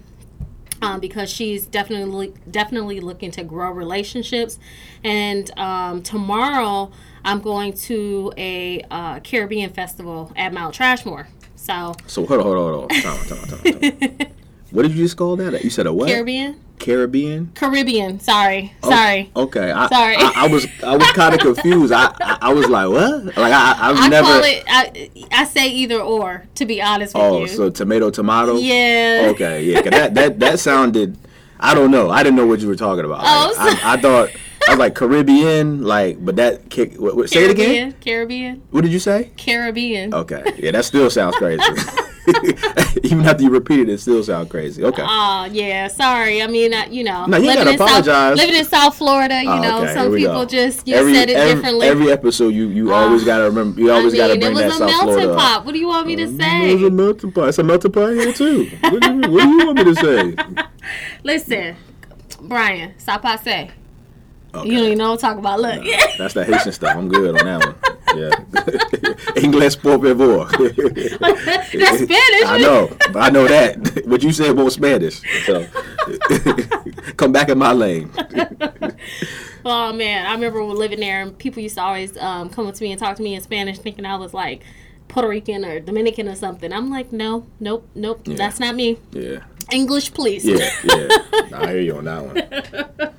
[0.83, 4.59] Um, because she's definitely definitely looking to grow relationships,
[5.03, 6.90] and um, tomorrow
[7.25, 11.29] I'm going to a uh, Caribbean festival at Mount Trashmore.
[11.57, 13.01] So So hold on, hold on, hold on.
[13.01, 13.81] Time, time,
[14.18, 14.29] time.
[14.75, 15.62] What did you just call that?
[15.62, 16.09] You said a what?
[16.09, 17.50] Caribbean, Caribbean.
[17.54, 18.20] Caribbean.
[18.20, 19.30] Sorry, oh, sorry.
[19.34, 20.16] Okay, I, Sorry.
[20.18, 21.92] I, I was I was kind of confused.
[21.92, 23.24] I, I I was like, what?
[23.24, 24.26] Like I I've I never.
[24.26, 24.64] call it.
[24.66, 26.44] I, I say either or.
[26.56, 27.44] To be honest with oh, you.
[27.44, 28.56] oh, so tomato tomato.
[28.56, 29.28] yeah.
[29.32, 29.80] Okay, yeah.
[29.82, 31.16] 'cause that that that sounded.
[31.58, 32.10] I don't know.
[32.10, 33.20] I didn't know what you were talking about.
[33.24, 34.30] Oh, Like, I, I thought
[34.68, 36.96] I was like Caribbean, like, but that kick.
[36.96, 37.92] What, what, say it again.
[37.92, 38.00] Caribbean.
[38.00, 38.62] Caribbean.
[38.70, 39.30] What did you say?
[39.37, 40.12] Caribbean.
[40.12, 41.62] Okay, yeah, that still sounds crazy.
[43.04, 44.82] Even after you repeat it, it still sounds crazy.
[44.84, 45.02] Okay.
[45.04, 46.42] Oh yeah, sorry.
[46.42, 48.37] I mean, I, you know, No, you living gotta in South, apologize.
[48.38, 50.44] living in South Florida, you Oh, know, okay, some people go.
[50.46, 51.87] just you every, said it every, differently.
[51.87, 52.94] Every episode, you you Oh.
[52.94, 53.80] always gotta remember.
[53.80, 55.64] You always I gotta mean, bring it was a melting pot.
[55.64, 56.70] What do you want me to say?
[56.70, 57.48] It was a melting pot.
[57.48, 58.70] It's a melting pot here too.
[58.80, 60.37] What do you, what do you want me to say?
[61.22, 61.76] Listen,
[62.40, 63.70] Bryan, stop I say.
[64.55, 64.69] Okay.
[64.69, 65.61] You don't even know what I'm talking about.
[65.61, 65.85] Look,
[66.19, 66.97] That's that Haitian stuff.
[66.97, 67.95] I'm good on that one.
[68.17, 68.31] Yeah.
[69.43, 70.45] English por favor.
[70.49, 72.47] that's Spanish.
[72.47, 74.03] I know, I know that.
[74.07, 75.67] But you said more Spanish, so
[77.17, 78.11] come back in my lane.
[79.64, 82.83] Oh man, I remember living there, and people used to always um, come up to
[82.85, 84.62] me and talk to me in Spanish, thinking I was like
[85.09, 86.73] Puerto Rican or Dominican or something.
[86.73, 88.99] I'm like, no, nope, nope, that's not me.
[89.11, 89.40] Yeah,
[89.73, 90.45] English, please.
[90.45, 91.09] yeah, yeah.
[91.55, 92.25] I hear you on that
[93.01, 93.13] one.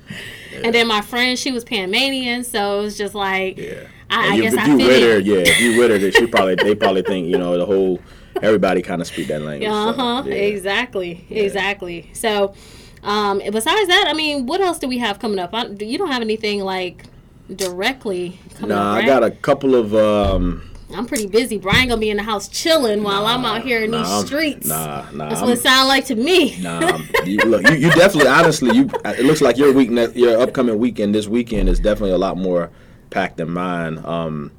[0.64, 3.86] And then my friend, she was Panamanian, so it was just like, Yeah.
[4.10, 6.10] I, I you, guess if I you fit with her, yeah, if you with her,
[6.12, 7.98] she probably they probably think you know the whole
[8.40, 9.68] everybody kind of speak that language.
[9.68, 10.22] so, Uh huh.
[10.26, 10.34] yeah.
[10.34, 11.26] Exactly.
[11.30, 12.10] Exactly.
[12.12, 12.54] So,
[13.02, 15.50] um, besides that, I mean, what else do we have coming up?
[15.52, 17.02] I, you don't have anything like
[17.54, 19.04] directly coming Nah, up, right?
[19.04, 20.62] I got a couple of um.
[20.94, 21.58] I'm pretty busy.
[21.58, 24.66] Bryan gonna be in the house chilling while I'm out here in nah, these streets.
[24.68, 25.28] Nah, nah.
[25.28, 26.56] That's what it sounds like to me.
[26.60, 28.90] Nah, you, look, you, you definitely, honestly, you.
[29.04, 32.70] It looks like your week, your upcoming weekend, this weekend is definitely a lot more
[33.10, 34.00] packed than mine.
[34.04, 34.52] Um,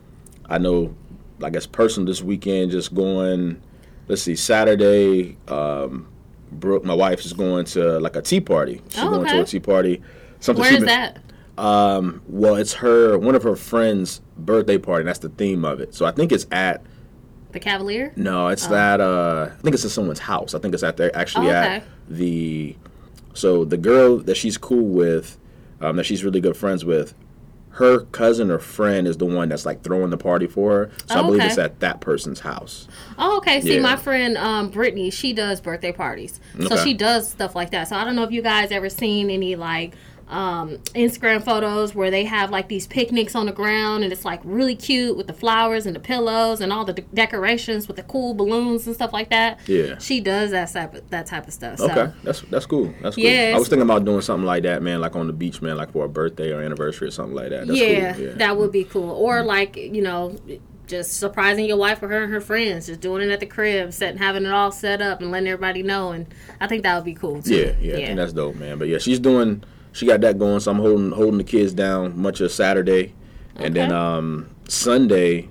[0.50, 0.94] I know,
[1.42, 3.62] I guess, personal this weekend, just going.
[4.10, 5.38] Let's see, Saturday.
[5.48, 6.08] Um,
[6.52, 8.82] Brooke, my wife, is going to like a tea party.
[8.90, 10.02] She's Oh, going to a tea party.
[10.40, 11.20] Something Where is been- that?
[11.58, 15.02] Um, well, it's her one of her friends' birthday party.
[15.02, 15.96] And that's the theme of it.
[15.96, 16.82] So I think it's at
[17.52, 18.13] The Cavalier?
[18.15, 19.02] no, it's that.
[19.02, 20.54] uh I think it's at someone's house.
[20.54, 22.76] I think it's at their actually Oh, at the
[23.34, 25.38] so the girl that she's cool with,
[25.82, 27.13] um, that she's really good friends with,
[27.72, 30.91] her cousin or friend is the one that's like throwing the party for her.
[31.06, 31.50] So I Oh, believe okay.
[31.50, 32.88] it's at that person's house.
[33.20, 33.62] Oh, okay.
[33.62, 33.82] See, Yeah.
[33.82, 36.84] my friend um, Brittany, she does birthday parties, so Okay.
[36.84, 37.88] she does stuff like that.
[37.89, 39.93] So I don't know if you guys ever seen any like
[40.30, 44.42] um, Instagram photos where they have like these picnics on the ground, and it's like
[44.44, 48.04] really cute with the flowers and the pillows and all the de- decorations with the
[48.04, 49.60] cool balloons and stuff like that.
[49.68, 49.98] Yeah.
[50.00, 51.80] she does that type of, that type of stuff.
[51.80, 51.90] So.
[51.90, 52.94] Okay, that's that's cool.
[53.02, 53.26] That's cool.
[53.26, 55.78] Yeah, I was thinking about doing something like that, man, like on the beach, man,
[55.78, 57.68] like for a birthday or anniversary or something like that.
[57.68, 58.26] That's yeah, cool.
[58.26, 59.12] Yeah, that would be cool.
[59.12, 60.38] Or like you know,
[60.88, 63.94] just surprising your wife or her and her friends, just doing it at the crib,
[63.94, 66.12] setting having it all set up and letting everybody know.
[66.12, 66.28] And
[66.60, 67.56] I think that would be cool too.
[67.56, 68.80] Yeah, yeah, I think that's dope, man.
[68.80, 69.63] But yeah, she's doing.
[69.97, 73.15] She got that going, so I'm holding holding the kids down much of Saturday,
[73.55, 75.49] and then um Sunday,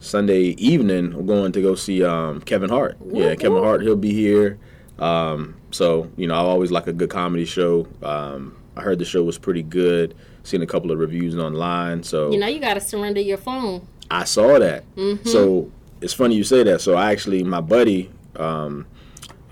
[0.00, 2.96] Sunday evening we're going to go see um Kevin Hart.
[3.12, 3.64] yeah, Kevin whoop.
[3.64, 4.58] Hart, he'll be here.
[4.98, 7.86] Um, so you know, I always like a good comedy show.
[8.02, 10.16] Um, I heard the show was pretty good.
[10.42, 13.86] Seen a couple of reviews online, so You know, you got to surrender your phone.
[14.10, 14.82] I saw that.
[14.96, 15.28] Mm-hmm.
[15.28, 15.70] So
[16.00, 16.80] it's funny you say that.
[16.80, 18.88] So I actually, my buddy, um,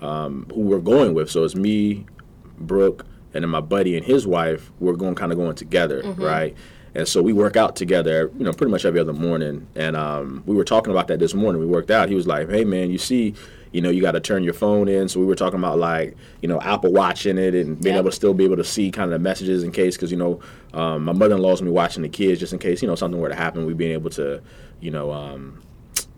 [0.01, 2.05] um, who we're going with, so it's me,
[2.57, 4.71] Brooke, and then my buddy and his wife.
[4.79, 6.23] We're going kind of going together, Mm-hmm.
[6.23, 6.55] right?
[6.95, 9.67] And so we work out together, you know, pretty much every other morning.
[9.75, 11.59] And um, we were talking about that this morning.
[11.59, 12.07] We worked out.
[12.09, 13.35] He was like, "Hey, man, you see."
[13.73, 15.09] You know, you got to turn your phone in.
[15.09, 18.03] So we were talking about like, you know, Apple watching it and being Yep.
[18.03, 20.17] able to still be able to see kind of the messages in case, because you
[20.17, 20.39] know,
[20.73, 23.35] um, my mother-in-law's me watching the kids just in case you know something were to
[23.35, 23.65] happen.
[23.65, 24.41] We being able to,
[24.79, 25.61] you know, um,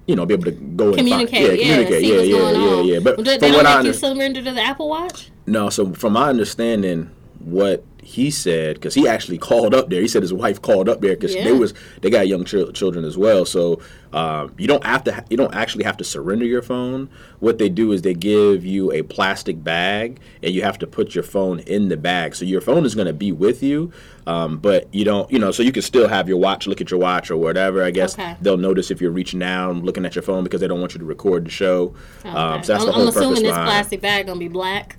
[0.06, 2.82] you know, be able to go and find- Communicate, yeah, yeah, communicate, yeah, yeah, yeah,
[2.94, 3.00] yeah.
[3.00, 5.32] But Well, they, from they don't I make you surrender to the Apple Watch.
[5.48, 5.70] No.
[5.70, 10.00] So from my understanding, what he said, because he actually called up there.
[10.02, 11.44] He said his wife called up there because Yeah.
[11.44, 13.44] they was they got young chil- children as well.
[13.44, 13.80] So
[14.14, 17.10] um, you don't have to ha- you don't actually have to surrender your phone.
[17.40, 21.16] What they do is they give you a plastic bag, and you have to put
[21.16, 22.34] your phone in the bag.
[22.36, 23.92] So your phone is going to be with you,
[24.26, 25.52] um, but you don't you know.
[25.52, 27.84] So you can still have your watch, look at your watch or whatever.
[27.84, 28.38] I guess Okay.
[28.42, 31.00] they'll notice if you're reaching down, looking at your phone because they don't want you
[31.00, 31.94] to record the show.
[32.24, 34.48] Um, so that's I'm, the whole I'm assuming purpose this behind plastic bag gonna be
[34.48, 34.98] black.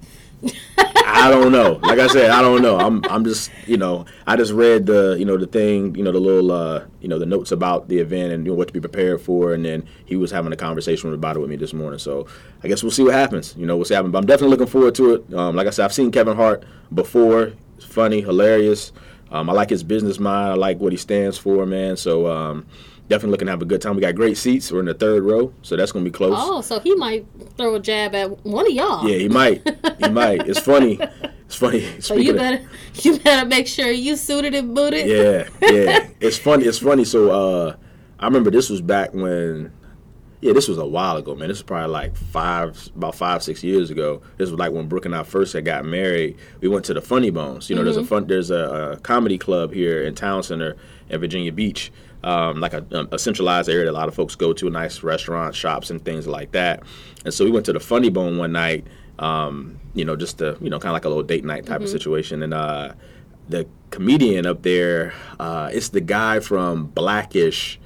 [1.19, 1.81] I don't know.
[1.83, 2.79] Like I said, I don't know.
[2.79, 6.13] I'm I'm just you know I just read the you know the thing you know
[6.13, 8.75] the little uh, you know the notes about the event and you know, what to
[8.75, 11.73] be prepared for, and then he was having a conversation about it with me this
[11.73, 11.99] morning.
[11.99, 12.27] So
[12.63, 13.55] I guess we'll see what happens.
[13.57, 13.95] You know, we'll see.
[13.95, 15.35] But I'm definitely looking forward to it.
[15.35, 17.53] Um, like I said, I've seen Kevin Hart before.
[17.77, 18.93] It's funny, hilarious.
[19.31, 20.53] Um, I like his business mind.
[20.53, 21.97] I like what he stands for, man.
[21.97, 22.67] So um,
[23.09, 23.97] definitely looking to have a good time.
[23.97, 24.71] We got great seats.
[24.71, 26.35] We're in the third row, so that's gonna be close.
[26.37, 29.09] Oh, so he might throw a jab at one of y'all.
[29.09, 29.63] Yeah, he might.
[29.99, 30.47] He might.
[30.47, 30.99] It's funny.
[31.47, 32.01] It's funny.
[32.01, 35.07] So you better you better make sure you suited and booted.
[35.07, 36.09] Yeah, yeah.
[36.21, 36.67] it's funny.
[36.67, 37.05] It's funny.
[37.05, 37.77] So uh,
[38.19, 39.73] I remember this was back when.
[40.41, 41.49] Yeah, this was a while ago, man.
[41.49, 44.23] This was probably like five, about five, six years ago.
[44.37, 46.37] This was like when Brooke and I first had got married.
[46.61, 47.69] We went to the Funny Bones.
[47.69, 47.87] You know, mm-hmm.
[47.87, 50.77] there's a fun, there's a, a, comedy club here in Town Center
[51.09, 51.91] in Virginia Beach,
[52.25, 55.57] um, like a, a, centralized area that a lot of folks go to, nice restaurants,
[55.57, 56.83] shops, and things like that.
[57.25, 58.87] And so we went to the Funny Bone one night,
[59.19, 61.77] um, you know, just to, you know, kind of like a little date night type
[61.77, 61.85] mm-hmm.
[61.85, 62.43] of situation.
[62.43, 62.93] And uh,
[63.49, 67.79] the comedian up there, uh, it's the guy from Black-ish.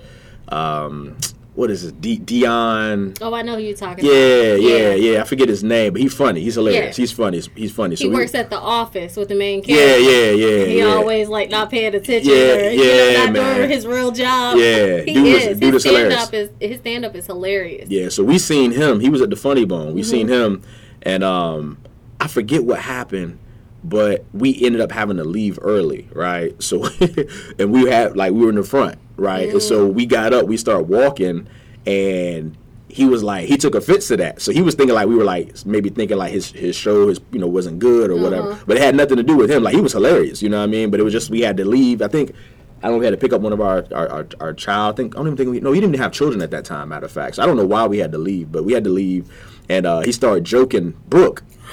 [0.48, 1.16] Um,
[1.54, 3.18] what is it, D- Deon?
[3.20, 4.62] Oh, I know who you're talking yeah, about.
[4.62, 5.20] Yeah, yeah, yeah.
[5.20, 6.40] I forget his name, but he's funny.
[6.40, 6.96] He's hilarious.
[6.96, 7.02] Yeah.
[7.02, 7.42] He's funny.
[7.54, 7.96] He's funny.
[7.96, 10.00] So he works at the office with the main character.
[10.00, 10.64] Yeah, yeah, yeah.
[10.64, 10.86] He yeah.
[10.86, 12.32] always like not paying attention.
[12.32, 13.56] Yeah, or, yeah, know, not man.
[13.56, 14.56] doing his real job.
[14.56, 15.46] Yeah, he dude is.
[15.48, 17.90] is, dude his stand up is his stand up is hilarious.
[17.90, 19.00] Yeah, so we seen him.
[19.00, 19.94] He was at the Funny Bone.
[19.94, 20.10] We mm-hmm.
[20.10, 20.62] seen him,
[21.02, 21.78] and um,
[22.18, 23.38] I forget what happened
[23.84, 26.60] but we ended up having to leave early, right?
[26.62, 26.86] So,
[27.58, 29.48] and we had like we were in the front, right?
[29.48, 29.52] Mm.
[29.52, 31.48] And so we got up, we started walking,
[31.86, 32.56] and
[32.88, 35.24] he was like he took offense to that so he was thinking like we were
[35.24, 38.22] like maybe thinking like his his show his you know wasn't good or uh-huh.
[38.22, 40.58] whatever but it had nothing to do with him like he was hilarious you know
[40.58, 42.34] what i mean but it was just we had to leave i think
[42.82, 42.98] I don't know.
[42.98, 44.94] We had to pick up one of our our, our, our child.
[44.94, 45.72] I think I don't even think we no.
[45.72, 46.88] He didn't even have children at that time.
[46.88, 48.82] Matter of fact, so I don't know why we had to leave, but we had
[48.84, 49.30] to leave,
[49.68, 51.44] and uh, he started joking Brooke.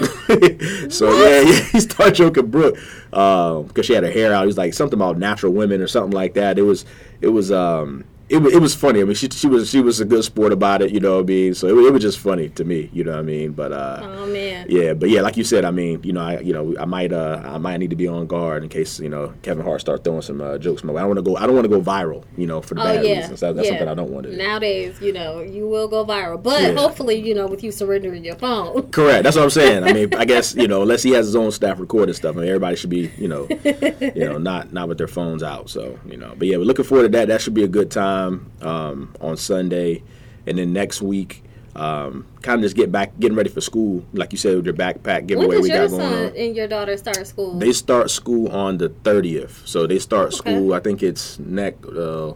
[0.89, 2.75] so yeah, yeah, he started joking Brooke
[3.09, 4.41] because uh, she had her hair out.
[4.41, 6.59] He was like something about natural women or something like that.
[6.59, 6.85] It was
[7.21, 9.01] it was um it, it was funny.
[9.01, 10.91] I mean, she she was she was a good sport about it.
[10.91, 11.53] You know what I mean?
[11.55, 12.89] So it, it was just funny to me.
[12.93, 13.53] You know what I mean?
[13.53, 14.93] But uh, oh man, yeah.
[14.93, 17.41] But yeah, like you said, I mean, you know, I you know I might uh
[17.43, 20.21] I might need to be on guard in case you know Kevin Hart start throwing
[20.21, 20.83] some uh, jokes.
[20.83, 20.99] My way.
[20.99, 21.37] I don't want to go.
[21.37, 22.23] I don't want to go viral.
[22.37, 23.17] You know, for the oh, bad yeah.
[23.17, 23.39] reasons.
[23.39, 23.71] That, that's yeah.
[23.71, 24.31] something I don't want to.
[24.31, 24.37] do.
[24.37, 26.73] Nowadays, you know, you will go viral, but yeah.
[26.73, 28.89] hopefully, you know, with you surrendering your phone.
[28.91, 29.23] Correct.
[29.23, 29.83] That's what I'm saying.
[29.83, 32.41] I mean, I guess you know, unless he has his own staff recording stuff, I
[32.41, 35.69] mean, everybody should be you know, you know, not not with their phones out.
[35.69, 37.29] So you know, but yeah, we're looking forward to that.
[37.29, 38.18] That should be a good time.
[38.27, 40.03] Um, um, on Sunday,
[40.45, 41.43] and then next week,
[41.75, 44.75] um, kind of just get back, getting ready for school, like you said, with your
[44.75, 46.35] backpack giveaway when we got going on.
[46.35, 47.57] and your daughter start school?
[47.57, 50.35] They start school on the thirtieth, so they start okay.
[50.37, 50.73] school.
[50.73, 51.87] I think it's next.
[51.87, 52.33] Uh,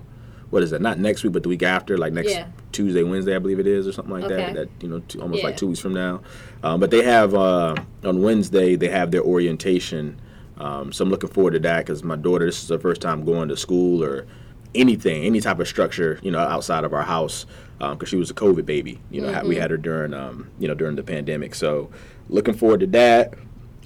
[0.50, 0.82] what is that?
[0.82, 2.48] Not next week, but the week after, like next yeah.
[2.72, 4.36] Tuesday, Wednesday, I believe it is, or something like okay.
[4.36, 4.54] that.
[4.54, 5.48] That you know, almost yeah.
[5.48, 6.22] like two weeks from now.
[6.62, 10.22] Um, but they have uh, on Wednesday they have their orientation.
[10.58, 13.26] Um, so I'm looking forward to that because my daughter, this is her first time
[13.26, 14.28] going to school or
[14.75, 17.45] anything, any type of structure, you know, outside of our house,
[17.77, 18.99] because um, she was a COVID baby.
[19.12, 19.47] You know, mm-hmm.
[19.47, 21.55] we had her during, um, you know, during the pandemic.
[21.55, 21.91] So,
[22.29, 23.33] looking forward to that.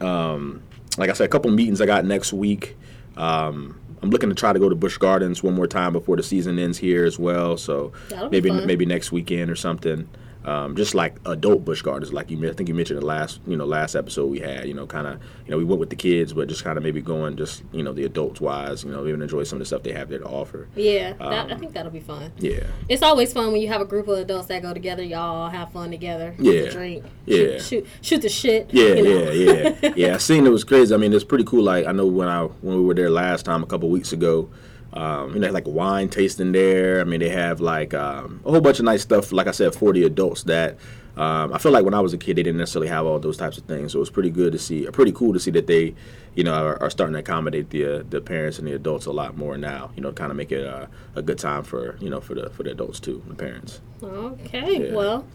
[0.01, 0.63] Um,
[0.97, 2.75] like I said, a couple meetings I got next week.
[3.15, 6.23] Um, I'm looking to try to go to Busch Gardens one more time before the
[6.23, 7.57] season ends here as well.
[7.57, 7.93] So
[8.29, 10.07] maybe maybe next weekend or something
[10.47, 13.57] um, just like adult Busch Gardens, like you, I think you mentioned the last, you
[13.57, 14.65] know, last episode we had.
[14.65, 16.85] You know, kind of, you know, we went with the kids, but just kind of
[16.85, 19.65] maybe going, just you know, the adults wise, you know, even enjoy some of the
[19.65, 20.69] stuff they have there to offer.
[20.73, 22.31] Yeah, um, that, I um, think that'll be fun.
[22.37, 25.03] Yeah, it's always fun when you have a group of adults that go together.
[25.03, 26.33] Y'all have fun together.
[26.39, 27.03] Yeah, drink.
[27.25, 28.73] Yeah, shoot, shoot, shoot the shit.
[28.73, 29.31] Yeah, you know?
[29.31, 30.15] yeah, yeah, yeah.
[30.15, 30.93] I seen it was crazy.
[30.93, 31.63] I mean, it's pretty cool.
[31.63, 34.49] Like I know when I when we were there last time a couple weeks ago.
[34.93, 37.01] Um, you know, like wine tasting there.
[37.01, 39.31] I mean, they have like um, a whole bunch of nice stuff.
[39.31, 40.77] Like I said, for the adults that
[41.17, 43.37] um, I feel like when I was a kid, they didn't necessarily have all those
[43.37, 43.91] types of things.
[43.91, 45.95] So it was pretty good to see, pretty cool to see that they,
[46.35, 49.11] you know, are, are starting to accommodate the uh, the parents and the adults a
[49.11, 49.89] lot more now.
[49.95, 52.51] You know, kind of make it a, a, good time for you know for the
[52.51, 53.81] for the adults too, the parents.
[54.01, 54.95] Okay, yeah.
[54.95, 55.25] well.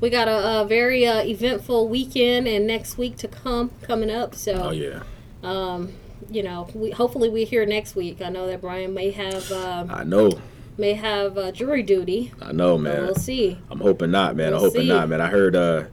[0.00, 4.34] We got a, a very uh, eventful weekend and next week to come coming up.
[4.34, 5.02] So, oh yeah,
[5.42, 5.92] um,
[6.28, 8.20] you know, we hopefully we hear next week.
[8.20, 9.50] I know that Bryan may have.
[9.52, 10.40] Um, I know
[10.80, 12.32] may have uh, jury duty.
[12.40, 13.02] I know, man.
[13.02, 13.58] We'll see.
[13.70, 14.52] I'm hoping not, man.
[14.52, 14.88] We'll I'm hoping see.
[14.88, 15.20] not, man.
[15.20, 15.54] I heard.
[15.54, 15.84] Uh,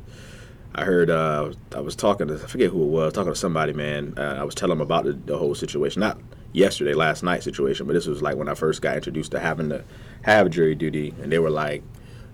[0.73, 1.09] I heard.
[1.09, 2.35] Uh, I was talking to.
[2.35, 3.13] I forget who it was.
[3.13, 4.13] Talking to somebody, man.
[4.17, 5.99] Uh, I was telling them about the, the, whole situation.
[5.99, 6.19] Not
[6.53, 9.69] yesterday, last night situation, but this was like when I first got introduced to having
[9.69, 9.83] to
[10.23, 11.83] have jury duty, and they were like,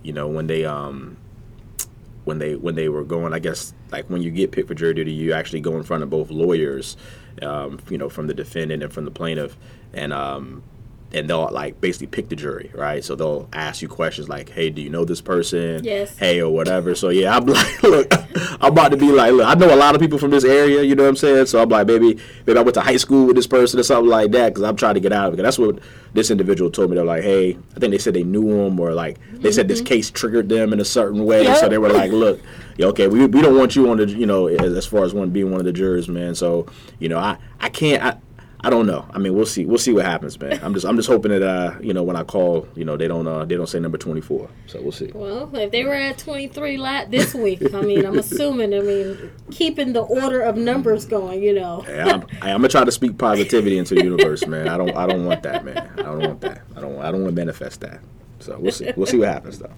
[0.03, 1.17] you know, when they um,
[2.25, 4.93] when they when they were going, I guess like when you get picked for jury
[4.93, 6.97] duty, you actually go in front of both lawyers,
[7.41, 9.57] um, you know, from the defendant and from the plaintiff,
[9.93, 10.63] and um,
[11.13, 13.03] and they'll like basically pick the jury, right?
[13.03, 16.17] So they'll ask you questions like, "Hey, do you know this person?" Yes.
[16.17, 16.95] Hey, or whatever.
[16.95, 18.13] So yeah, I'm like, look,
[18.61, 20.81] I'm about to be like, look, I know a lot of people from this area.
[20.81, 21.45] You know what I'm saying?
[21.47, 24.09] So I'm like, maybe, maybe I went to high school with this person or something
[24.09, 25.43] like that because I'm trying to get out of it.
[25.43, 25.79] That's what
[26.13, 26.95] this individual told me.
[26.95, 29.51] They're like, hey, I think they said they knew him or like they mm-hmm.
[29.51, 29.87] said this mm-hmm.
[29.87, 31.43] case triggered them in a certain way.
[31.43, 31.57] Yep.
[31.57, 32.39] So they were like, look,
[32.77, 35.13] yeah, okay, we, we don't want you on the, you know, as, as far as
[35.13, 36.33] one being one of the jurors, man.
[36.33, 36.65] So
[36.99, 38.03] you know, I I can't.
[38.03, 38.17] I,
[38.65, 39.05] I don't know.
[39.11, 39.65] I mean, we'll see.
[39.65, 40.57] We'll see what happens, man.
[40.63, 43.09] I'm just I'm just hoping that uh, you know, when I call, you know, they
[43.09, 44.49] don't uh, they don't say number 24.
[44.67, 45.11] So we'll see.
[45.13, 48.73] Well, if they were at 23 lat this week, I mean, I'm assuming.
[48.73, 51.81] I mean, keeping the order of numbers going, you know.
[51.81, 54.69] Hey, I'm, I'm gonna try to speak positivity into the universe, man.
[54.69, 55.91] I don't I don't want that, man.
[55.97, 56.61] I don't want that.
[56.77, 57.99] I don't I don't want to manifest that.
[58.39, 58.91] So we'll see.
[58.95, 59.73] We'll see what happens though.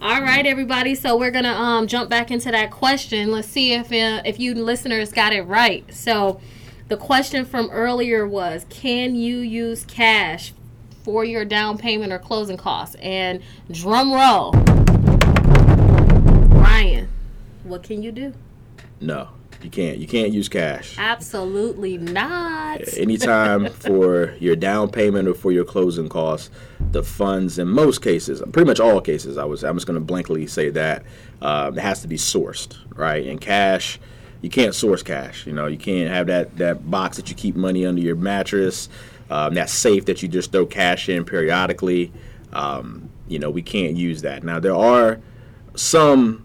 [0.00, 0.96] All right, everybody.
[0.96, 3.30] So we're gonna um, jump back into that question.
[3.30, 5.84] Let's see if uh, if you listeners got it right.
[5.94, 6.40] So
[6.88, 10.52] the question from earlier was, can you use cash
[11.04, 12.96] for your down payment or closing costs?
[12.96, 14.52] And drum roll,
[16.60, 17.08] Ryan,
[17.64, 18.34] what can you do?
[19.00, 19.28] No,
[19.62, 19.98] you can't.
[19.98, 20.96] You can't use cash.
[20.98, 22.80] Absolutely not.
[22.96, 26.50] Anytime for your down payment or for your closing costs,
[26.90, 30.04] the funds in most cases, pretty much all cases, I was I'm just going to
[30.04, 31.04] blankly say that
[31.40, 33.26] um, it has to be sourced, right?
[33.26, 33.98] And cash,
[34.42, 35.46] you can't source cash.
[35.46, 38.88] You know, you can't have that that box that you keep money under your mattress,
[39.30, 42.12] um, that safe that you just throw cash in periodically.
[42.52, 44.44] Um, you know, we can't use that.
[44.44, 45.18] Now there are
[45.74, 46.44] some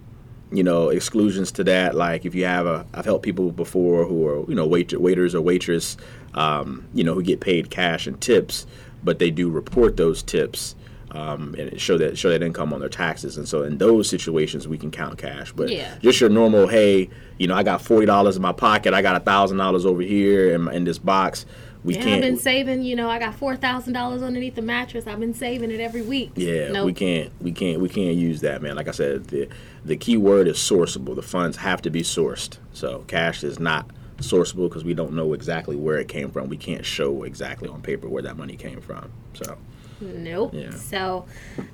[0.51, 4.25] you know exclusions to that like if you have a i've helped people before who
[4.25, 5.97] are you know wait, waiters or waitress
[6.35, 8.65] um, you know who get paid cash and tips
[9.03, 10.73] but they do report those tips
[11.11, 14.69] um, and show that show that income on their taxes and so in those situations
[14.69, 15.93] we can count cash but Yeah.
[16.01, 19.19] just your normal hey you know i got $40 in my pocket i got a
[19.19, 21.45] thousand dollars over here in, in this box
[21.83, 22.83] we Yeah, I've been saving.
[22.83, 25.07] You know, I got four thousand dollars underneath the mattress.
[25.07, 26.31] I've been saving it every week.
[26.35, 26.85] Yeah, Nope.
[26.85, 28.75] we can't, we can't, we can't use that, man.
[28.75, 29.47] Like I said, the
[29.85, 31.15] the key word is sourceable.
[31.15, 32.57] The funds have to be sourced.
[32.73, 36.49] So cash is not sourceable because we don't know exactly where it came from.
[36.49, 39.11] We can't show exactly on paper where that money came from.
[39.33, 39.57] So
[40.01, 40.51] Nope.
[40.53, 40.71] Yeah.
[40.71, 41.25] So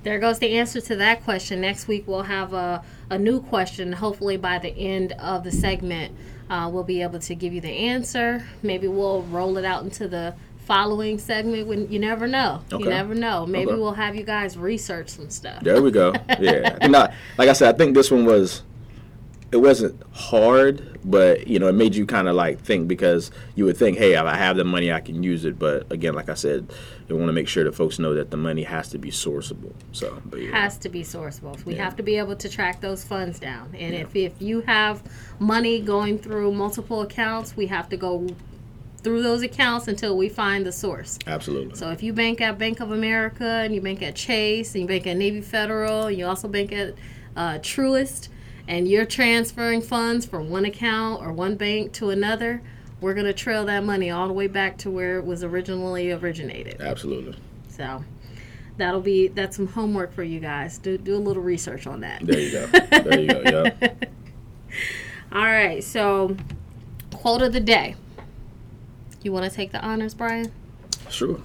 [0.03, 1.61] there goes the answer to that question.
[1.61, 3.91] Next week we'll have a, a new question.
[3.93, 6.15] Hopefully by the end of the segment,
[6.49, 8.43] uh, we'll be able to give you the answer.
[8.61, 11.67] Maybe we'll roll it out into the following segment.
[11.67, 12.83] When you never know, Okay.
[12.83, 13.45] you never know.
[13.45, 13.79] Maybe Okay.
[13.81, 15.61] we'll have you guys research some stuff.
[15.63, 16.13] there we go.
[16.39, 16.87] Yeah, I
[17.37, 18.63] like I said, I think this one was.
[19.53, 23.65] It wasn't hard, but you know, it made you kind of like think because you
[23.65, 25.59] would think, hey, if I have the money, I can use it.
[25.59, 26.73] But again, like I said,
[27.07, 29.73] you want to make sure that folks know that the money has to be sourceable.
[29.91, 30.59] So, but yeah.
[30.59, 31.63] has to be sourceable.
[31.65, 31.83] We Yeah.
[31.83, 33.75] have to be able to track those funds down.
[33.77, 35.03] And if, if you have
[35.37, 38.27] money going through multiple accounts, we have to go
[39.03, 41.19] through those accounts until we find the source.
[41.27, 41.75] Absolutely.
[41.75, 44.87] So if you bank at Bank of America and you bank at Chase and you
[44.87, 46.95] bank at Navy Federal, and you also bank at
[47.35, 48.29] uh, Truist,
[48.67, 52.61] and you're transferring funds from one account or one bank to another,
[53.01, 56.11] we're going to trail that money all the way back to where it was originally
[56.11, 56.79] originated.
[56.79, 57.35] Absolutely.
[57.67, 58.03] So
[58.77, 60.77] that'll be that's some homework for you guys.
[60.77, 62.25] Do do a little research on that.
[62.25, 62.65] There you go.
[62.67, 63.65] There you go.
[63.81, 63.93] Yeah.
[65.31, 65.83] All right.
[65.83, 66.37] So
[67.13, 67.95] quote of the day.
[69.21, 70.51] You want to take the honors, Bryan?
[71.09, 71.39] Sure.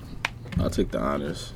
[0.58, 1.52] I'll take the honors.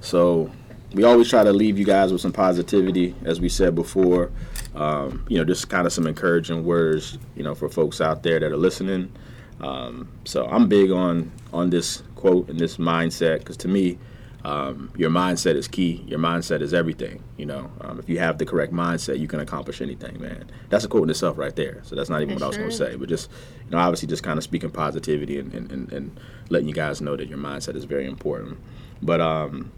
[0.00, 0.50] So
[0.92, 4.30] we always try to leave you guys with some positivity, as we said before.
[4.74, 8.40] Um, you know, just kind of some encouraging words, you know, for folks out there
[8.40, 9.12] that are listening.
[9.60, 13.98] Um, so I'm big on on this quote and this mindset because to me,
[14.44, 16.02] um, your mindset is key.
[16.06, 17.22] Your mindset is everything.
[17.36, 20.50] You know, um, if you have the correct mindset, you can accomplish anything, man.
[20.68, 21.80] That's a quote in itself right there.
[21.84, 23.30] So that's not even what I was going to say, but just
[23.64, 27.00] you know, obviously, just kind of speaking positivity and, and, and, and letting you guys
[27.00, 28.58] know that your mindset is very important.
[29.00, 29.70] But um,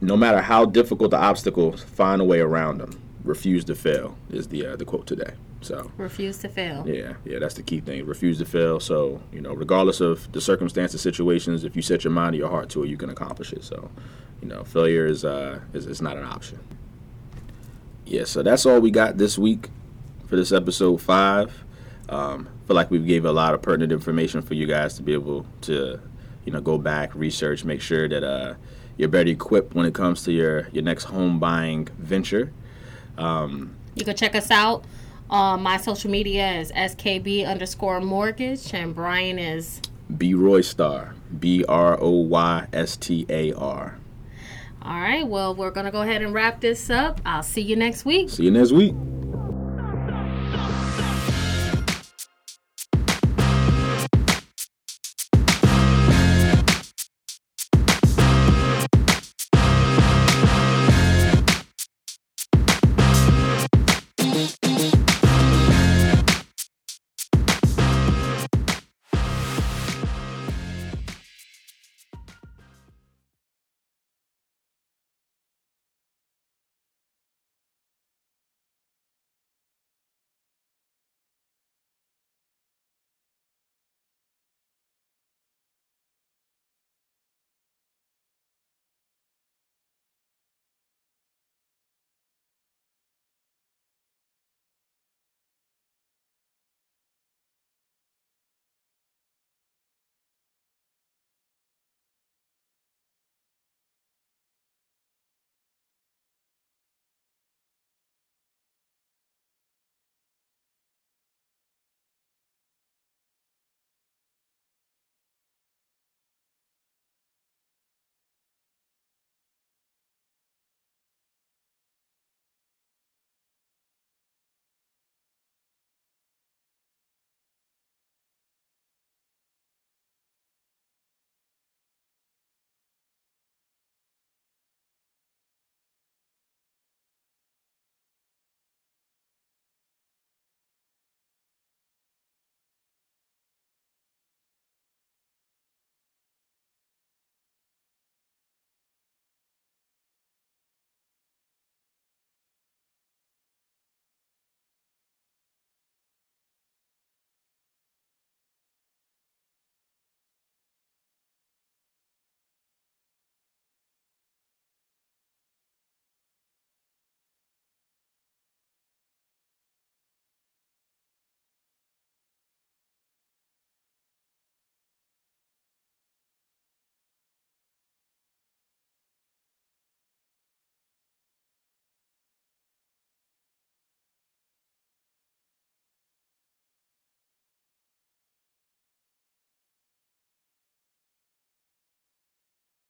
[0.00, 3.00] no matter how difficult the obstacles, find a way around them.
[3.24, 5.32] Refuse to fail is the uh, the quote today.
[5.62, 6.88] So Refuse to fail.
[6.88, 8.06] yeah, yeah, that's the key thing.
[8.06, 8.80] Refuse to fail.
[8.80, 12.48] So you know, regardless of the circumstances, situations, if you set your mind or your
[12.48, 13.62] heart to it, you can accomplish it.
[13.62, 13.90] So
[14.40, 16.58] you know, failure is uh is, is not an option.
[18.06, 19.68] Yeah, so that's all we got this week
[20.26, 21.64] for this episode five.
[22.08, 25.12] Um, feel like we've gave a lot of pertinent information for you guys to be
[25.12, 26.00] able to,
[26.44, 28.54] you know, go back, research, make sure that uh,
[28.96, 32.52] you're better equipped when it comes to your your next home buying venture.
[33.18, 34.84] Um, You can check us out.
[35.28, 39.80] on my social media is skb underscore mortgage, and Bryan is.
[40.18, 43.96] B Roy Star, B R O Y S T A R.
[44.82, 45.26] All right.
[45.26, 47.20] Well, we're gonna go ahead and wrap this up.
[47.24, 48.30] I'll see you next week.
[48.30, 48.94] See you next week.